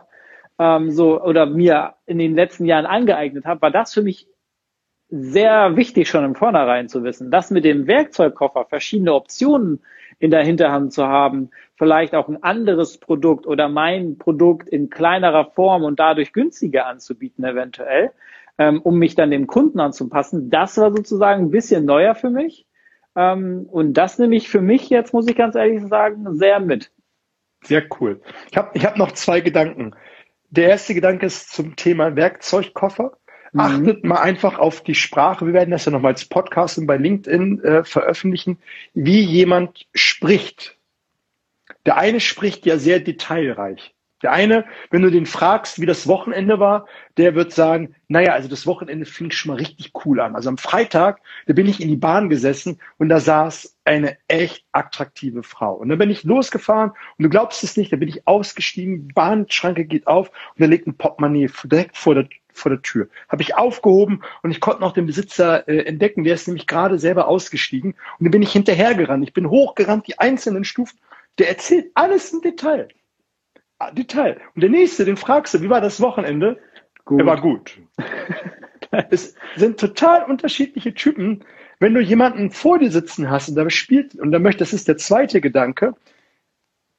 ähm, 0.61 0.93
so 0.93 1.21
oder 1.21 1.47
mir 1.47 1.95
in 2.07 2.19
den 2.19 2.37
letzten 2.37 2.65
Jahren 2.65 2.87
angeeignet 2.87 3.45
habe, 3.45 3.63
war 3.63 3.71
das 3.73 3.93
für 3.93 4.03
mich 4.03 4.29
sehr 5.09 5.77
wichtig, 5.77 6.09
schon 6.09 6.25
im 6.25 6.35
Vornherein 6.35 6.89
zu 6.89 7.05
wissen, 7.05 7.31
das 7.31 7.51
mit 7.51 7.65
dem 7.65 7.87
Werkzeugkoffer 7.87 8.67
verschiedene 8.67 9.15
Optionen 9.15 9.81
in 10.19 10.31
der 10.31 10.45
Hinterhand 10.45 10.93
zu 10.93 11.07
haben, 11.07 11.51
vielleicht 11.77 12.15
auch 12.15 12.29
ein 12.29 12.43
anderes 12.43 12.99
Produkt 12.99 13.47
oder 13.47 13.69
mein 13.69 14.19
Produkt 14.19 14.69
in 14.69 14.91
kleinerer 14.91 15.51
Form 15.53 15.85
und 15.85 16.01
dadurch 16.01 16.33
günstiger 16.33 16.87
anzubieten 16.87 17.45
eventuell, 17.45 18.13
ähm, 18.59 18.81
um 18.83 18.99
mich 18.99 19.15
dann 19.15 19.31
dem 19.31 19.47
Kunden 19.47 19.79
anzupassen. 19.79 20.51
Das 20.51 20.77
war 20.79 20.91
sozusagen 20.91 21.45
ein 21.45 21.51
bisschen 21.51 21.85
neuer 21.85 22.15
für 22.15 22.31
mich. 22.31 22.67
Ähm, 23.15 23.67
und 23.71 23.95
das 23.95 24.19
nehme 24.19 24.37
ich 24.37 24.49
für 24.49 24.63
mich 24.63 24.89
jetzt, 24.89 25.13
muss 25.13 25.29
ich 25.29 25.37
ganz 25.37 25.55
ehrlich 25.55 25.83
sagen, 25.87 26.37
sehr 26.37 26.61
mit. 26.61 26.91
Sehr 27.63 27.85
cool. 28.01 28.21
Ich 28.51 28.57
habe 28.57 28.71
ich 28.75 28.85
hab 28.85 28.97
noch 28.97 29.13
zwei 29.13 29.41
Gedanken. 29.41 29.95
Der 30.51 30.69
erste 30.69 30.95
Gedanke 30.95 31.27
ist 31.27 31.53
zum 31.53 31.77
Thema 31.77 32.17
Werkzeugkoffer. 32.17 33.19
Mhm. 33.57 33.63
Achtet 33.63 34.05
mal 34.05 34.21
einfach 34.21 34.59
auf 34.59 34.83
die 34.83 34.95
Sprache. 34.95 35.47
Wir 35.47 35.55
werden 35.55 35.71
das 35.71 35.87
ja 35.87 35.93
nochmal 35.93 36.13
als 36.13 36.27
Podcast 36.27 36.77
und 36.77 36.87
bei 36.87 36.99
LinkedIn 36.99 37.65
äh, 37.65 37.85
veröffentlichen, 37.85 38.59
wie 38.93 39.21
jemand 39.21 39.87
spricht. 39.95 40.77
Der 41.87 41.97
eine 41.97 42.21
spricht 42.21 42.67
ja 42.67 42.77
sehr 42.77 43.01
detailreich. 43.01 43.95
Der 44.23 44.33
eine, 44.33 44.67
wenn 44.91 45.01
du 45.01 45.11
den 45.11 45.25
fragst, 45.25 45.81
wie 45.81 45.87
das 45.87 46.07
Wochenende 46.07 46.59
war, 46.59 46.87
der 47.17 47.35
wird 47.35 47.53
sagen, 47.53 47.95
naja, 48.09 48.33
also 48.33 48.49
das 48.49 48.67
Wochenende 48.67 49.07
fing 49.07 49.31
schon 49.31 49.53
mal 49.53 49.59
richtig 49.59 49.93
cool 50.05 50.21
an. 50.21 50.35
Also 50.35 50.51
am 50.51 50.59
Freitag, 50.59 51.21
da 51.47 51.55
bin 51.55 51.67
ich 51.67 51.81
in 51.81 51.89
die 51.89 51.97
Bahn 51.97 52.29
gesessen 52.29 52.79
und 52.99 53.09
da 53.09 53.21
saß 53.21 53.79
eine 53.85 54.19
echt 54.29 54.67
attraktive 54.73 55.43
Frau. 55.43 55.75
Und 55.75 55.89
dann 55.89 55.99
bin 55.99 56.11
ich 56.11 56.25
losgefahren 56.25 56.91
und 56.91 57.23
du 57.23 57.31
glaubst 57.31 57.65
es 57.65 57.79
nicht, 57.79 57.93
da 57.93 57.97
bin 57.97 58.09
ich 58.09 58.27
ausgestiegen, 58.27 59.09
Bahnschranke 59.15 59.87
geht 59.87 60.07
auf 60.07 60.29
und 60.29 60.61
da 60.61 60.67
liegt 60.67 60.87
ein 60.87 60.97
Portemonnaie 60.97 61.51
direkt 61.65 61.97
vor 61.97 62.15
der, 62.15 62.29
vor 62.57 62.71
der 62.71 62.83
Tür. 62.83 63.09
Habe 63.29 63.43
ich 63.43 63.57
aufgehoben 63.57 64.23
und 64.43 64.51
ich 64.51 64.61
konnte 64.61 64.81
noch 64.81 64.93
den 64.93 65.07
Besitzer 65.07 65.69
äh, 65.69 65.85
entdecken, 65.85 66.25
der 66.25 66.35
ist 66.35 66.49
nämlich 66.49 66.67
gerade 66.67 66.99
selber 66.99 67.29
ausgestiegen 67.29 67.93
und 68.19 68.25
dann 68.25 68.31
bin 68.31 68.43
ich 68.43 68.53
hinterhergerannt. 68.53 69.25
Ich 69.25 69.33
bin 69.33 69.51
hochgerannt, 69.51 70.07
die 70.07 70.19
einzelnen 70.19 70.65
Stufen. 70.65 70.99
Der 71.39 71.49
erzählt 71.49 71.91
alles 71.95 72.33
im 72.33 72.41
Detail. 72.41 72.89
Ah, 73.79 73.91
Detail. 73.91 74.41
Und 74.55 74.63
der 74.63 74.71
nächste, 74.71 75.05
den 75.05 75.17
fragst 75.17 75.55
du, 75.55 75.61
wie 75.61 75.69
war 75.69 75.81
das 75.81 76.01
Wochenende? 76.01 76.59
Gut. 77.05 77.21
Er 77.21 77.27
war 77.27 77.41
gut. 77.41 77.79
es 79.11 79.35
sind 79.57 79.79
total 79.79 80.25
unterschiedliche 80.25 80.95
Typen. 80.95 81.45
Wenn 81.79 81.93
du 81.93 82.01
jemanden 82.01 82.51
vor 82.51 82.79
dir 82.79 82.91
sitzen 82.91 83.31
hast 83.31 83.51
und 83.51 83.55
da 83.55 83.69
spielt, 83.69 84.15
und 84.15 84.33
da 84.33 84.39
möchte, 84.39 84.61
das 84.61 84.73
ist 84.73 84.89
der 84.89 84.97
zweite 84.97 85.43
Gedanke, 85.43 85.95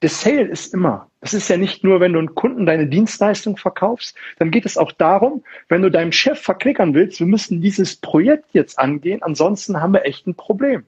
der 0.01 0.09
Sale 0.09 0.43
ist 0.47 0.73
immer. 0.73 1.09
Das 1.21 1.33
ist 1.33 1.49
ja 1.49 1.57
nicht 1.57 1.83
nur, 1.83 1.99
wenn 1.99 2.13
du 2.13 2.19
einen 2.19 2.35
Kunden 2.35 2.65
deine 2.65 2.87
Dienstleistung 2.87 3.57
verkaufst, 3.57 4.15
dann 4.37 4.51
geht 4.51 4.65
es 4.65 4.77
auch 4.77 4.91
darum, 4.91 5.43
wenn 5.69 5.81
du 5.81 5.89
deinem 5.89 6.11
Chef 6.11 6.39
verklickern 6.39 6.93
willst, 6.93 7.19
wir 7.19 7.27
müssen 7.27 7.61
dieses 7.61 7.95
Projekt 7.95 8.49
jetzt 8.53 8.77
angehen, 8.77 9.23
ansonsten 9.23 9.81
haben 9.81 9.93
wir 9.93 10.05
echt 10.05 10.27
ein 10.27 10.35
Problem. 10.35 10.85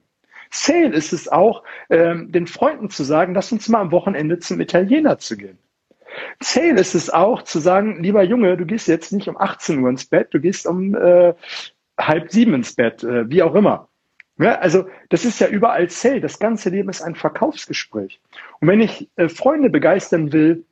Sale 0.50 0.92
ist 0.92 1.12
es 1.12 1.28
auch, 1.28 1.62
ähm, 1.90 2.32
den 2.32 2.46
Freunden 2.46 2.90
zu 2.90 3.04
sagen, 3.04 3.34
lass 3.34 3.52
uns 3.52 3.68
mal 3.68 3.80
am 3.80 3.92
Wochenende 3.92 4.38
zum 4.38 4.60
Italiener 4.60 5.18
zu 5.18 5.36
gehen. 5.36 5.58
Sale 6.40 6.80
ist 6.80 6.94
es 6.94 7.10
auch 7.10 7.42
zu 7.42 7.60
sagen, 7.60 8.02
lieber 8.02 8.22
Junge, 8.22 8.56
du 8.56 8.66
gehst 8.66 8.88
jetzt 8.88 9.12
nicht 9.12 9.28
um 9.28 9.36
18 9.36 9.78
Uhr 9.80 9.90
ins 9.90 10.06
Bett, 10.06 10.28
du 10.32 10.40
gehst 10.40 10.66
um 10.66 10.94
äh, 10.94 11.34
halb 11.98 12.32
sieben 12.32 12.54
ins 12.54 12.74
Bett, 12.74 13.04
äh, 13.04 13.30
wie 13.30 13.42
auch 13.42 13.54
immer. 13.54 13.89
Ja, 14.40 14.58
also 14.58 14.86
das 15.10 15.26
ist 15.26 15.38
ja 15.38 15.48
überall 15.48 15.90
Sale. 15.90 16.20
Das 16.20 16.38
ganze 16.38 16.70
Leben 16.70 16.88
ist 16.88 17.02
ein 17.02 17.14
Verkaufsgespräch. 17.14 18.20
Und 18.60 18.68
wenn 18.68 18.80
ich 18.80 19.08
äh, 19.16 19.28
Freunde 19.28 19.68
begeistern 19.68 20.32
will 20.32 20.64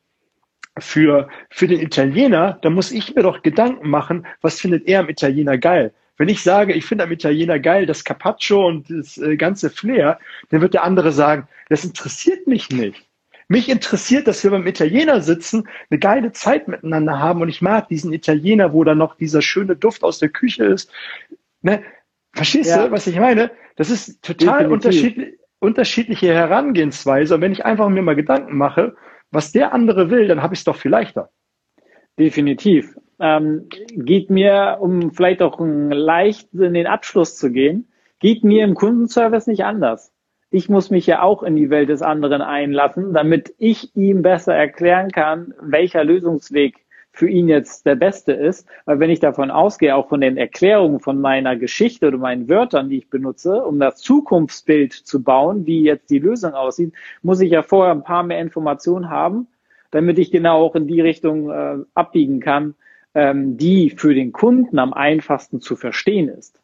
für, 0.78 1.28
für 1.50 1.68
den 1.68 1.80
Italiener, 1.80 2.58
dann 2.62 2.72
muss 2.72 2.90
ich 2.90 3.14
mir 3.14 3.22
doch 3.22 3.42
Gedanken 3.42 3.90
machen, 3.90 4.26
was 4.40 4.58
findet 4.58 4.88
er 4.88 5.00
am 5.00 5.10
Italiener 5.10 5.58
geil. 5.58 5.92
Wenn 6.16 6.30
ich 6.30 6.42
sage, 6.42 6.72
ich 6.72 6.86
finde 6.86 7.04
am 7.04 7.12
Italiener 7.12 7.58
geil 7.58 7.84
das 7.84 8.04
Carpaccio 8.04 8.66
und 8.66 8.88
das 8.90 9.18
äh, 9.18 9.36
ganze 9.36 9.68
Flair, 9.68 10.18
dann 10.48 10.62
wird 10.62 10.72
der 10.72 10.84
andere 10.84 11.12
sagen, 11.12 11.46
das 11.68 11.84
interessiert 11.84 12.46
mich 12.46 12.70
nicht. 12.70 13.04
Mich 13.48 13.68
interessiert, 13.68 14.26
dass 14.28 14.42
wir 14.44 14.50
beim 14.50 14.66
Italiener 14.66 15.20
sitzen, 15.20 15.68
eine 15.90 15.98
geile 15.98 16.32
Zeit 16.32 16.68
miteinander 16.68 17.18
haben 17.18 17.42
und 17.42 17.48
ich 17.50 17.60
mag 17.60 17.88
diesen 17.88 18.14
Italiener, 18.14 18.72
wo 18.72 18.82
da 18.82 18.94
noch 18.94 19.14
dieser 19.16 19.42
schöne 19.42 19.76
Duft 19.76 20.04
aus 20.04 20.18
der 20.18 20.30
Küche 20.30 20.64
ist. 20.64 20.90
Ne? 21.62 21.82
Verstehst 22.38 22.70
ja. 22.70 22.86
du, 22.86 22.92
was 22.92 23.06
ich 23.06 23.18
meine? 23.18 23.50
Das 23.76 23.90
ist 23.90 24.22
total 24.22 24.70
unterschiedlich, 24.72 25.34
unterschiedliche 25.60 26.32
Herangehensweise. 26.32 27.34
Und 27.34 27.40
wenn 27.40 27.52
ich 27.52 27.64
einfach 27.64 27.88
mir 27.88 28.02
mal 28.02 28.16
Gedanken 28.16 28.56
mache, 28.56 28.96
was 29.30 29.52
der 29.52 29.72
andere 29.72 30.10
will, 30.10 30.28
dann 30.28 30.42
habe 30.42 30.54
ich 30.54 30.60
es 30.60 30.64
doch 30.64 30.76
viel 30.76 30.90
leichter. 30.90 31.30
Definitiv. 32.18 32.96
Ähm, 33.20 33.68
geht 33.92 34.30
mir, 34.30 34.78
um 34.80 35.12
vielleicht 35.12 35.42
auch 35.42 35.58
leicht 35.60 36.52
in 36.54 36.74
den 36.74 36.86
Abschluss 36.86 37.36
zu 37.36 37.50
gehen, 37.50 37.88
geht 38.20 38.44
mir 38.44 38.64
im 38.64 38.74
Kundenservice 38.74 39.46
nicht 39.46 39.64
anders 39.64 40.12
ich 40.50 40.68
muss 40.68 40.90
mich 40.90 41.06
ja 41.06 41.22
auch 41.22 41.42
in 41.42 41.56
die 41.56 41.70
Welt 41.70 41.88
des 41.88 42.02
anderen 42.02 42.42
einlassen, 42.42 43.12
damit 43.12 43.54
ich 43.58 43.94
ihm 43.94 44.22
besser 44.22 44.54
erklären 44.54 45.10
kann, 45.10 45.54
welcher 45.60 46.04
Lösungsweg 46.04 46.86
für 47.12 47.28
ihn 47.28 47.48
jetzt 47.48 47.84
der 47.86 47.96
beste 47.96 48.32
ist. 48.32 48.66
Weil 48.84 49.00
wenn 49.00 49.10
ich 49.10 49.20
davon 49.20 49.50
ausgehe, 49.50 49.94
auch 49.94 50.08
von 50.08 50.20
den 50.20 50.36
Erklärungen 50.36 51.00
von 51.00 51.20
meiner 51.20 51.56
Geschichte 51.56 52.08
oder 52.08 52.18
meinen 52.18 52.48
Wörtern, 52.48 52.88
die 52.88 52.98
ich 52.98 53.10
benutze, 53.10 53.64
um 53.64 53.80
das 53.80 53.96
Zukunftsbild 53.98 54.92
zu 54.92 55.22
bauen, 55.22 55.66
wie 55.66 55.82
jetzt 55.82 56.10
die 56.10 56.18
Lösung 56.18 56.54
aussieht, 56.54 56.94
muss 57.22 57.40
ich 57.40 57.50
ja 57.50 57.62
vorher 57.62 57.92
ein 57.92 58.04
paar 58.04 58.22
mehr 58.22 58.40
Informationen 58.40 59.10
haben, 59.10 59.48
damit 59.90 60.18
ich 60.18 60.30
genau 60.30 60.64
auch 60.64 60.74
in 60.74 60.86
die 60.86 61.00
Richtung 61.00 61.50
äh, 61.50 61.78
abbiegen 61.94 62.40
kann, 62.40 62.74
ähm, 63.14 63.56
die 63.56 63.90
für 63.90 64.14
den 64.14 64.32
Kunden 64.32 64.78
am 64.78 64.92
einfachsten 64.92 65.60
zu 65.60 65.76
verstehen 65.76 66.28
ist. 66.28 66.60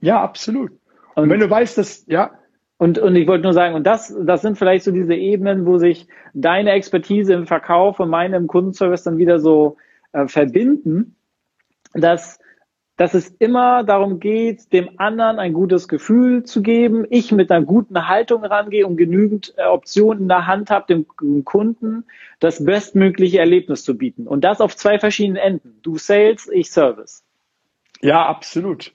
Ja, 0.00 0.22
absolut. 0.22 0.72
Und, 1.14 1.24
und 1.24 1.30
wenn 1.30 1.40
du 1.40 1.48
weißt, 1.48 1.78
dass, 1.78 2.04
ja, 2.06 2.32
und, 2.78 2.98
und 3.00 3.16
ich 3.16 3.26
wollte 3.26 3.42
nur 3.42 3.52
sagen, 3.52 3.74
und 3.74 3.86
das, 3.86 4.14
das 4.22 4.40
sind 4.42 4.56
vielleicht 4.56 4.84
so 4.84 4.92
diese 4.92 5.14
Ebenen, 5.14 5.66
wo 5.66 5.78
sich 5.78 6.06
deine 6.32 6.70
Expertise 6.70 7.34
im 7.34 7.46
Verkauf 7.46 7.98
und 7.98 8.08
meine 8.08 8.36
im 8.36 8.46
Kundenservice 8.46 9.02
dann 9.02 9.18
wieder 9.18 9.40
so 9.40 9.76
äh, 10.12 10.28
verbinden, 10.28 11.16
dass, 11.92 12.38
dass 12.96 13.14
es 13.14 13.30
immer 13.40 13.82
darum 13.82 14.20
geht, 14.20 14.72
dem 14.72 14.90
anderen 15.00 15.40
ein 15.40 15.54
gutes 15.54 15.88
Gefühl 15.88 16.44
zu 16.44 16.62
geben, 16.62 17.04
ich 17.10 17.32
mit 17.32 17.50
einer 17.50 17.64
guten 17.64 18.06
Haltung 18.06 18.44
rangehe 18.44 18.86
und 18.86 18.96
genügend 18.96 19.54
äh, 19.56 19.64
Optionen 19.64 20.22
in 20.22 20.28
der 20.28 20.46
Hand 20.46 20.70
habe, 20.70 20.86
dem 20.86 21.44
Kunden 21.44 22.04
das 22.38 22.64
bestmögliche 22.64 23.40
Erlebnis 23.40 23.82
zu 23.82 23.98
bieten. 23.98 24.28
Und 24.28 24.44
das 24.44 24.60
auf 24.60 24.76
zwei 24.76 25.00
verschiedenen 25.00 25.36
Enden. 25.36 25.80
Du 25.82 25.98
Sales, 25.98 26.48
ich 26.48 26.70
Service. 26.70 27.24
Ja, 28.00 28.24
absolut. 28.24 28.92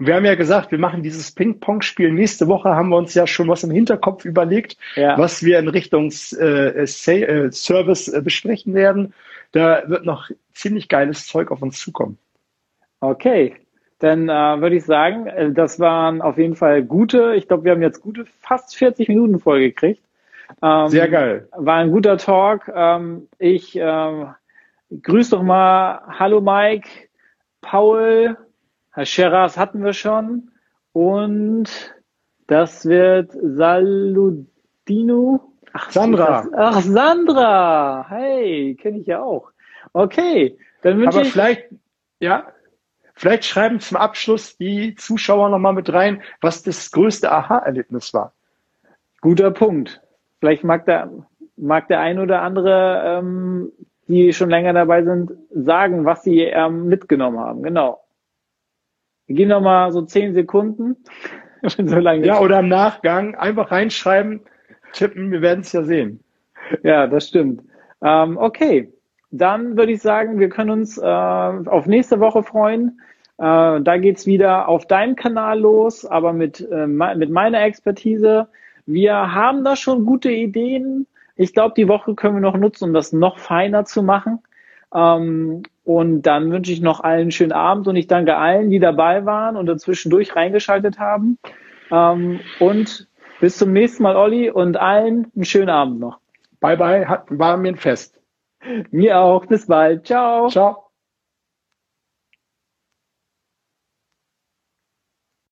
Wir 0.00 0.14
haben 0.14 0.24
ja 0.24 0.36
gesagt, 0.36 0.70
wir 0.70 0.78
machen 0.78 1.02
dieses 1.02 1.32
Ping-Pong-Spiel. 1.32 2.12
Nächste 2.12 2.46
Woche 2.46 2.70
haben 2.70 2.90
wir 2.90 2.96
uns 2.96 3.14
ja 3.14 3.26
schon 3.26 3.48
was 3.48 3.64
im 3.64 3.72
Hinterkopf 3.72 4.24
überlegt, 4.24 4.76
ja. 4.94 5.18
was 5.18 5.42
wir 5.42 5.58
in 5.58 5.66
Richtung 5.66 6.12
äh, 6.38 6.68
äh, 6.84 6.86
Service 6.86 8.06
äh, 8.06 8.22
besprechen 8.22 8.74
werden. 8.74 9.12
Da 9.50 9.82
wird 9.88 10.04
noch 10.04 10.30
ziemlich 10.52 10.88
geiles 10.88 11.26
Zeug 11.26 11.50
auf 11.50 11.62
uns 11.62 11.80
zukommen. 11.80 12.16
Okay, 13.00 13.56
dann 13.98 14.28
äh, 14.28 14.60
würde 14.60 14.76
ich 14.76 14.84
sagen, 14.84 15.26
äh, 15.26 15.52
das 15.52 15.80
waren 15.80 16.22
auf 16.22 16.38
jeden 16.38 16.54
Fall 16.54 16.84
gute, 16.84 17.34
ich 17.34 17.48
glaube, 17.48 17.64
wir 17.64 17.72
haben 17.72 17.82
jetzt 17.82 18.00
gute 18.00 18.24
fast 18.40 18.76
40 18.76 19.08
Minuten 19.08 19.40
vollgekriegt. 19.40 20.02
Ähm, 20.62 20.88
Sehr 20.88 21.08
geil. 21.08 21.48
War 21.56 21.76
ein 21.76 21.90
guter 21.90 22.16
Talk. 22.18 22.70
Ähm, 22.72 23.28
ich 23.38 23.76
äh, 23.76 24.26
grüße 25.02 25.32
doch 25.32 25.42
mal, 25.42 26.02
hallo 26.08 26.40
Mike, 26.40 26.88
Paul, 27.60 28.36
Scheras 29.04 29.56
hatten 29.56 29.84
wir 29.84 29.92
schon. 29.92 30.50
Und 30.92 31.94
das 32.46 32.86
wird 32.86 33.32
Saludino. 33.40 35.52
Ach, 35.72 35.90
Sandra. 35.90 36.42
Das, 36.42 36.52
ach, 36.56 36.80
Sandra. 36.80 38.06
Hey, 38.08 38.74
kenne 38.74 38.98
ich 38.98 39.06
ja 39.06 39.22
auch. 39.22 39.50
Okay, 39.92 40.58
dann 40.82 40.98
wünsche 40.98 41.20
ich. 41.20 41.26
Aber 41.26 41.32
vielleicht, 41.32 41.64
ja, 42.20 42.46
vielleicht 43.14 43.44
schreiben 43.44 43.80
zum 43.80 43.96
Abschluss 43.96 44.56
die 44.56 44.94
Zuschauer 44.94 45.50
nochmal 45.50 45.74
mit 45.74 45.92
rein, 45.92 46.22
was 46.40 46.62
das 46.62 46.90
größte 46.90 47.30
Aha-Erlebnis 47.30 48.12
war. 48.14 48.32
Guter 49.20 49.50
Punkt. 49.50 50.00
Vielleicht 50.40 50.64
mag 50.64 50.86
der, 50.86 51.10
mag 51.56 51.88
der 51.88 52.00
ein 52.00 52.18
oder 52.18 52.42
andere, 52.42 53.02
ähm, 53.04 53.72
die 54.06 54.32
schon 54.32 54.50
länger 54.50 54.72
dabei 54.72 55.02
sind, 55.02 55.32
sagen, 55.50 56.04
was 56.04 56.22
sie 56.22 56.40
ähm, 56.40 56.86
mitgenommen 56.86 57.38
haben. 57.38 57.62
Genau. 57.62 58.00
Gehen 59.28 59.50
noch 59.50 59.60
mal 59.60 59.92
so 59.92 60.02
zehn 60.02 60.34
Sekunden. 60.34 60.96
so 61.62 61.98
lange 61.98 62.26
ja, 62.26 62.40
oder 62.40 62.60
im 62.60 62.68
Nachgang 62.68 63.34
einfach 63.34 63.70
reinschreiben, 63.70 64.40
tippen, 64.92 65.30
wir 65.30 65.42
werden 65.42 65.60
es 65.60 65.72
ja 65.72 65.82
sehen. 65.82 66.20
Ja, 66.82 67.06
das 67.06 67.28
stimmt. 67.28 67.62
Ähm, 68.02 68.36
okay, 68.36 68.92
dann 69.30 69.76
würde 69.76 69.92
ich 69.92 70.02
sagen, 70.02 70.38
wir 70.38 70.48
können 70.48 70.70
uns 70.70 70.98
äh, 70.98 71.02
auf 71.02 71.86
nächste 71.86 72.20
Woche 72.20 72.42
freuen. 72.42 73.00
Äh, 73.38 73.80
da 73.80 73.96
geht's 73.98 74.26
wieder 74.26 74.68
auf 74.68 74.86
deinem 74.86 75.16
Kanal 75.16 75.60
los, 75.60 76.04
aber 76.04 76.32
mit, 76.32 76.66
äh, 76.70 76.86
mit 76.86 77.30
meiner 77.30 77.62
Expertise. 77.62 78.48
Wir 78.86 79.34
haben 79.34 79.64
da 79.64 79.76
schon 79.76 80.06
gute 80.06 80.30
Ideen. 80.30 81.06
Ich 81.36 81.52
glaube, 81.52 81.74
die 81.76 81.88
Woche 81.88 82.14
können 82.14 82.36
wir 82.36 82.40
noch 82.40 82.56
nutzen, 82.56 82.84
um 82.84 82.94
das 82.94 83.12
noch 83.12 83.38
feiner 83.38 83.84
zu 83.84 84.02
machen. 84.02 84.40
Ähm, 84.94 85.62
und 85.84 86.22
dann 86.22 86.50
wünsche 86.50 86.72
ich 86.72 86.80
noch 86.80 87.00
allen 87.00 87.20
einen 87.22 87.30
schönen 87.30 87.52
Abend 87.52 87.88
und 87.88 87.96
ich 87.96 88.06
danke 88.06 88.36
allen, 88.36 88.70
die 88.70 88.78
dabei 88.78 89.24
waren 89.24 89.56
und 89.56 89.66
dazwischendurch 89.66 90.36
reingeschaltet 90.36 90.98
haben. 90.98 91.38
Ähm, 91.90 92.40
und 92.60 93.08
bis 93.40 93.56
zum 93.56 93.72
nächsten 93.72 94.02
Mal, 94.02 94.16
Olli, 94.16 94.50
und 94.50 94.76
allen 94.76 95.30
einen 95.34 95.44
schönen 95.44 95.70
Abend 95.70 96.00
noch. 96.00 96.18
Bye 96.60 96.76
bye, 96.76 97.20
war 97.28 97.56
mir 97.56 97.68
ein 97.68 97.76
Fest. 97.76 98.18
Mir 98.90 99.20
auch. 99.20 99.46
Bis 99.46 99.66
bald. 99.66 100.06
Ciao. 100.06 100.48
Ciao. 100.48 100.87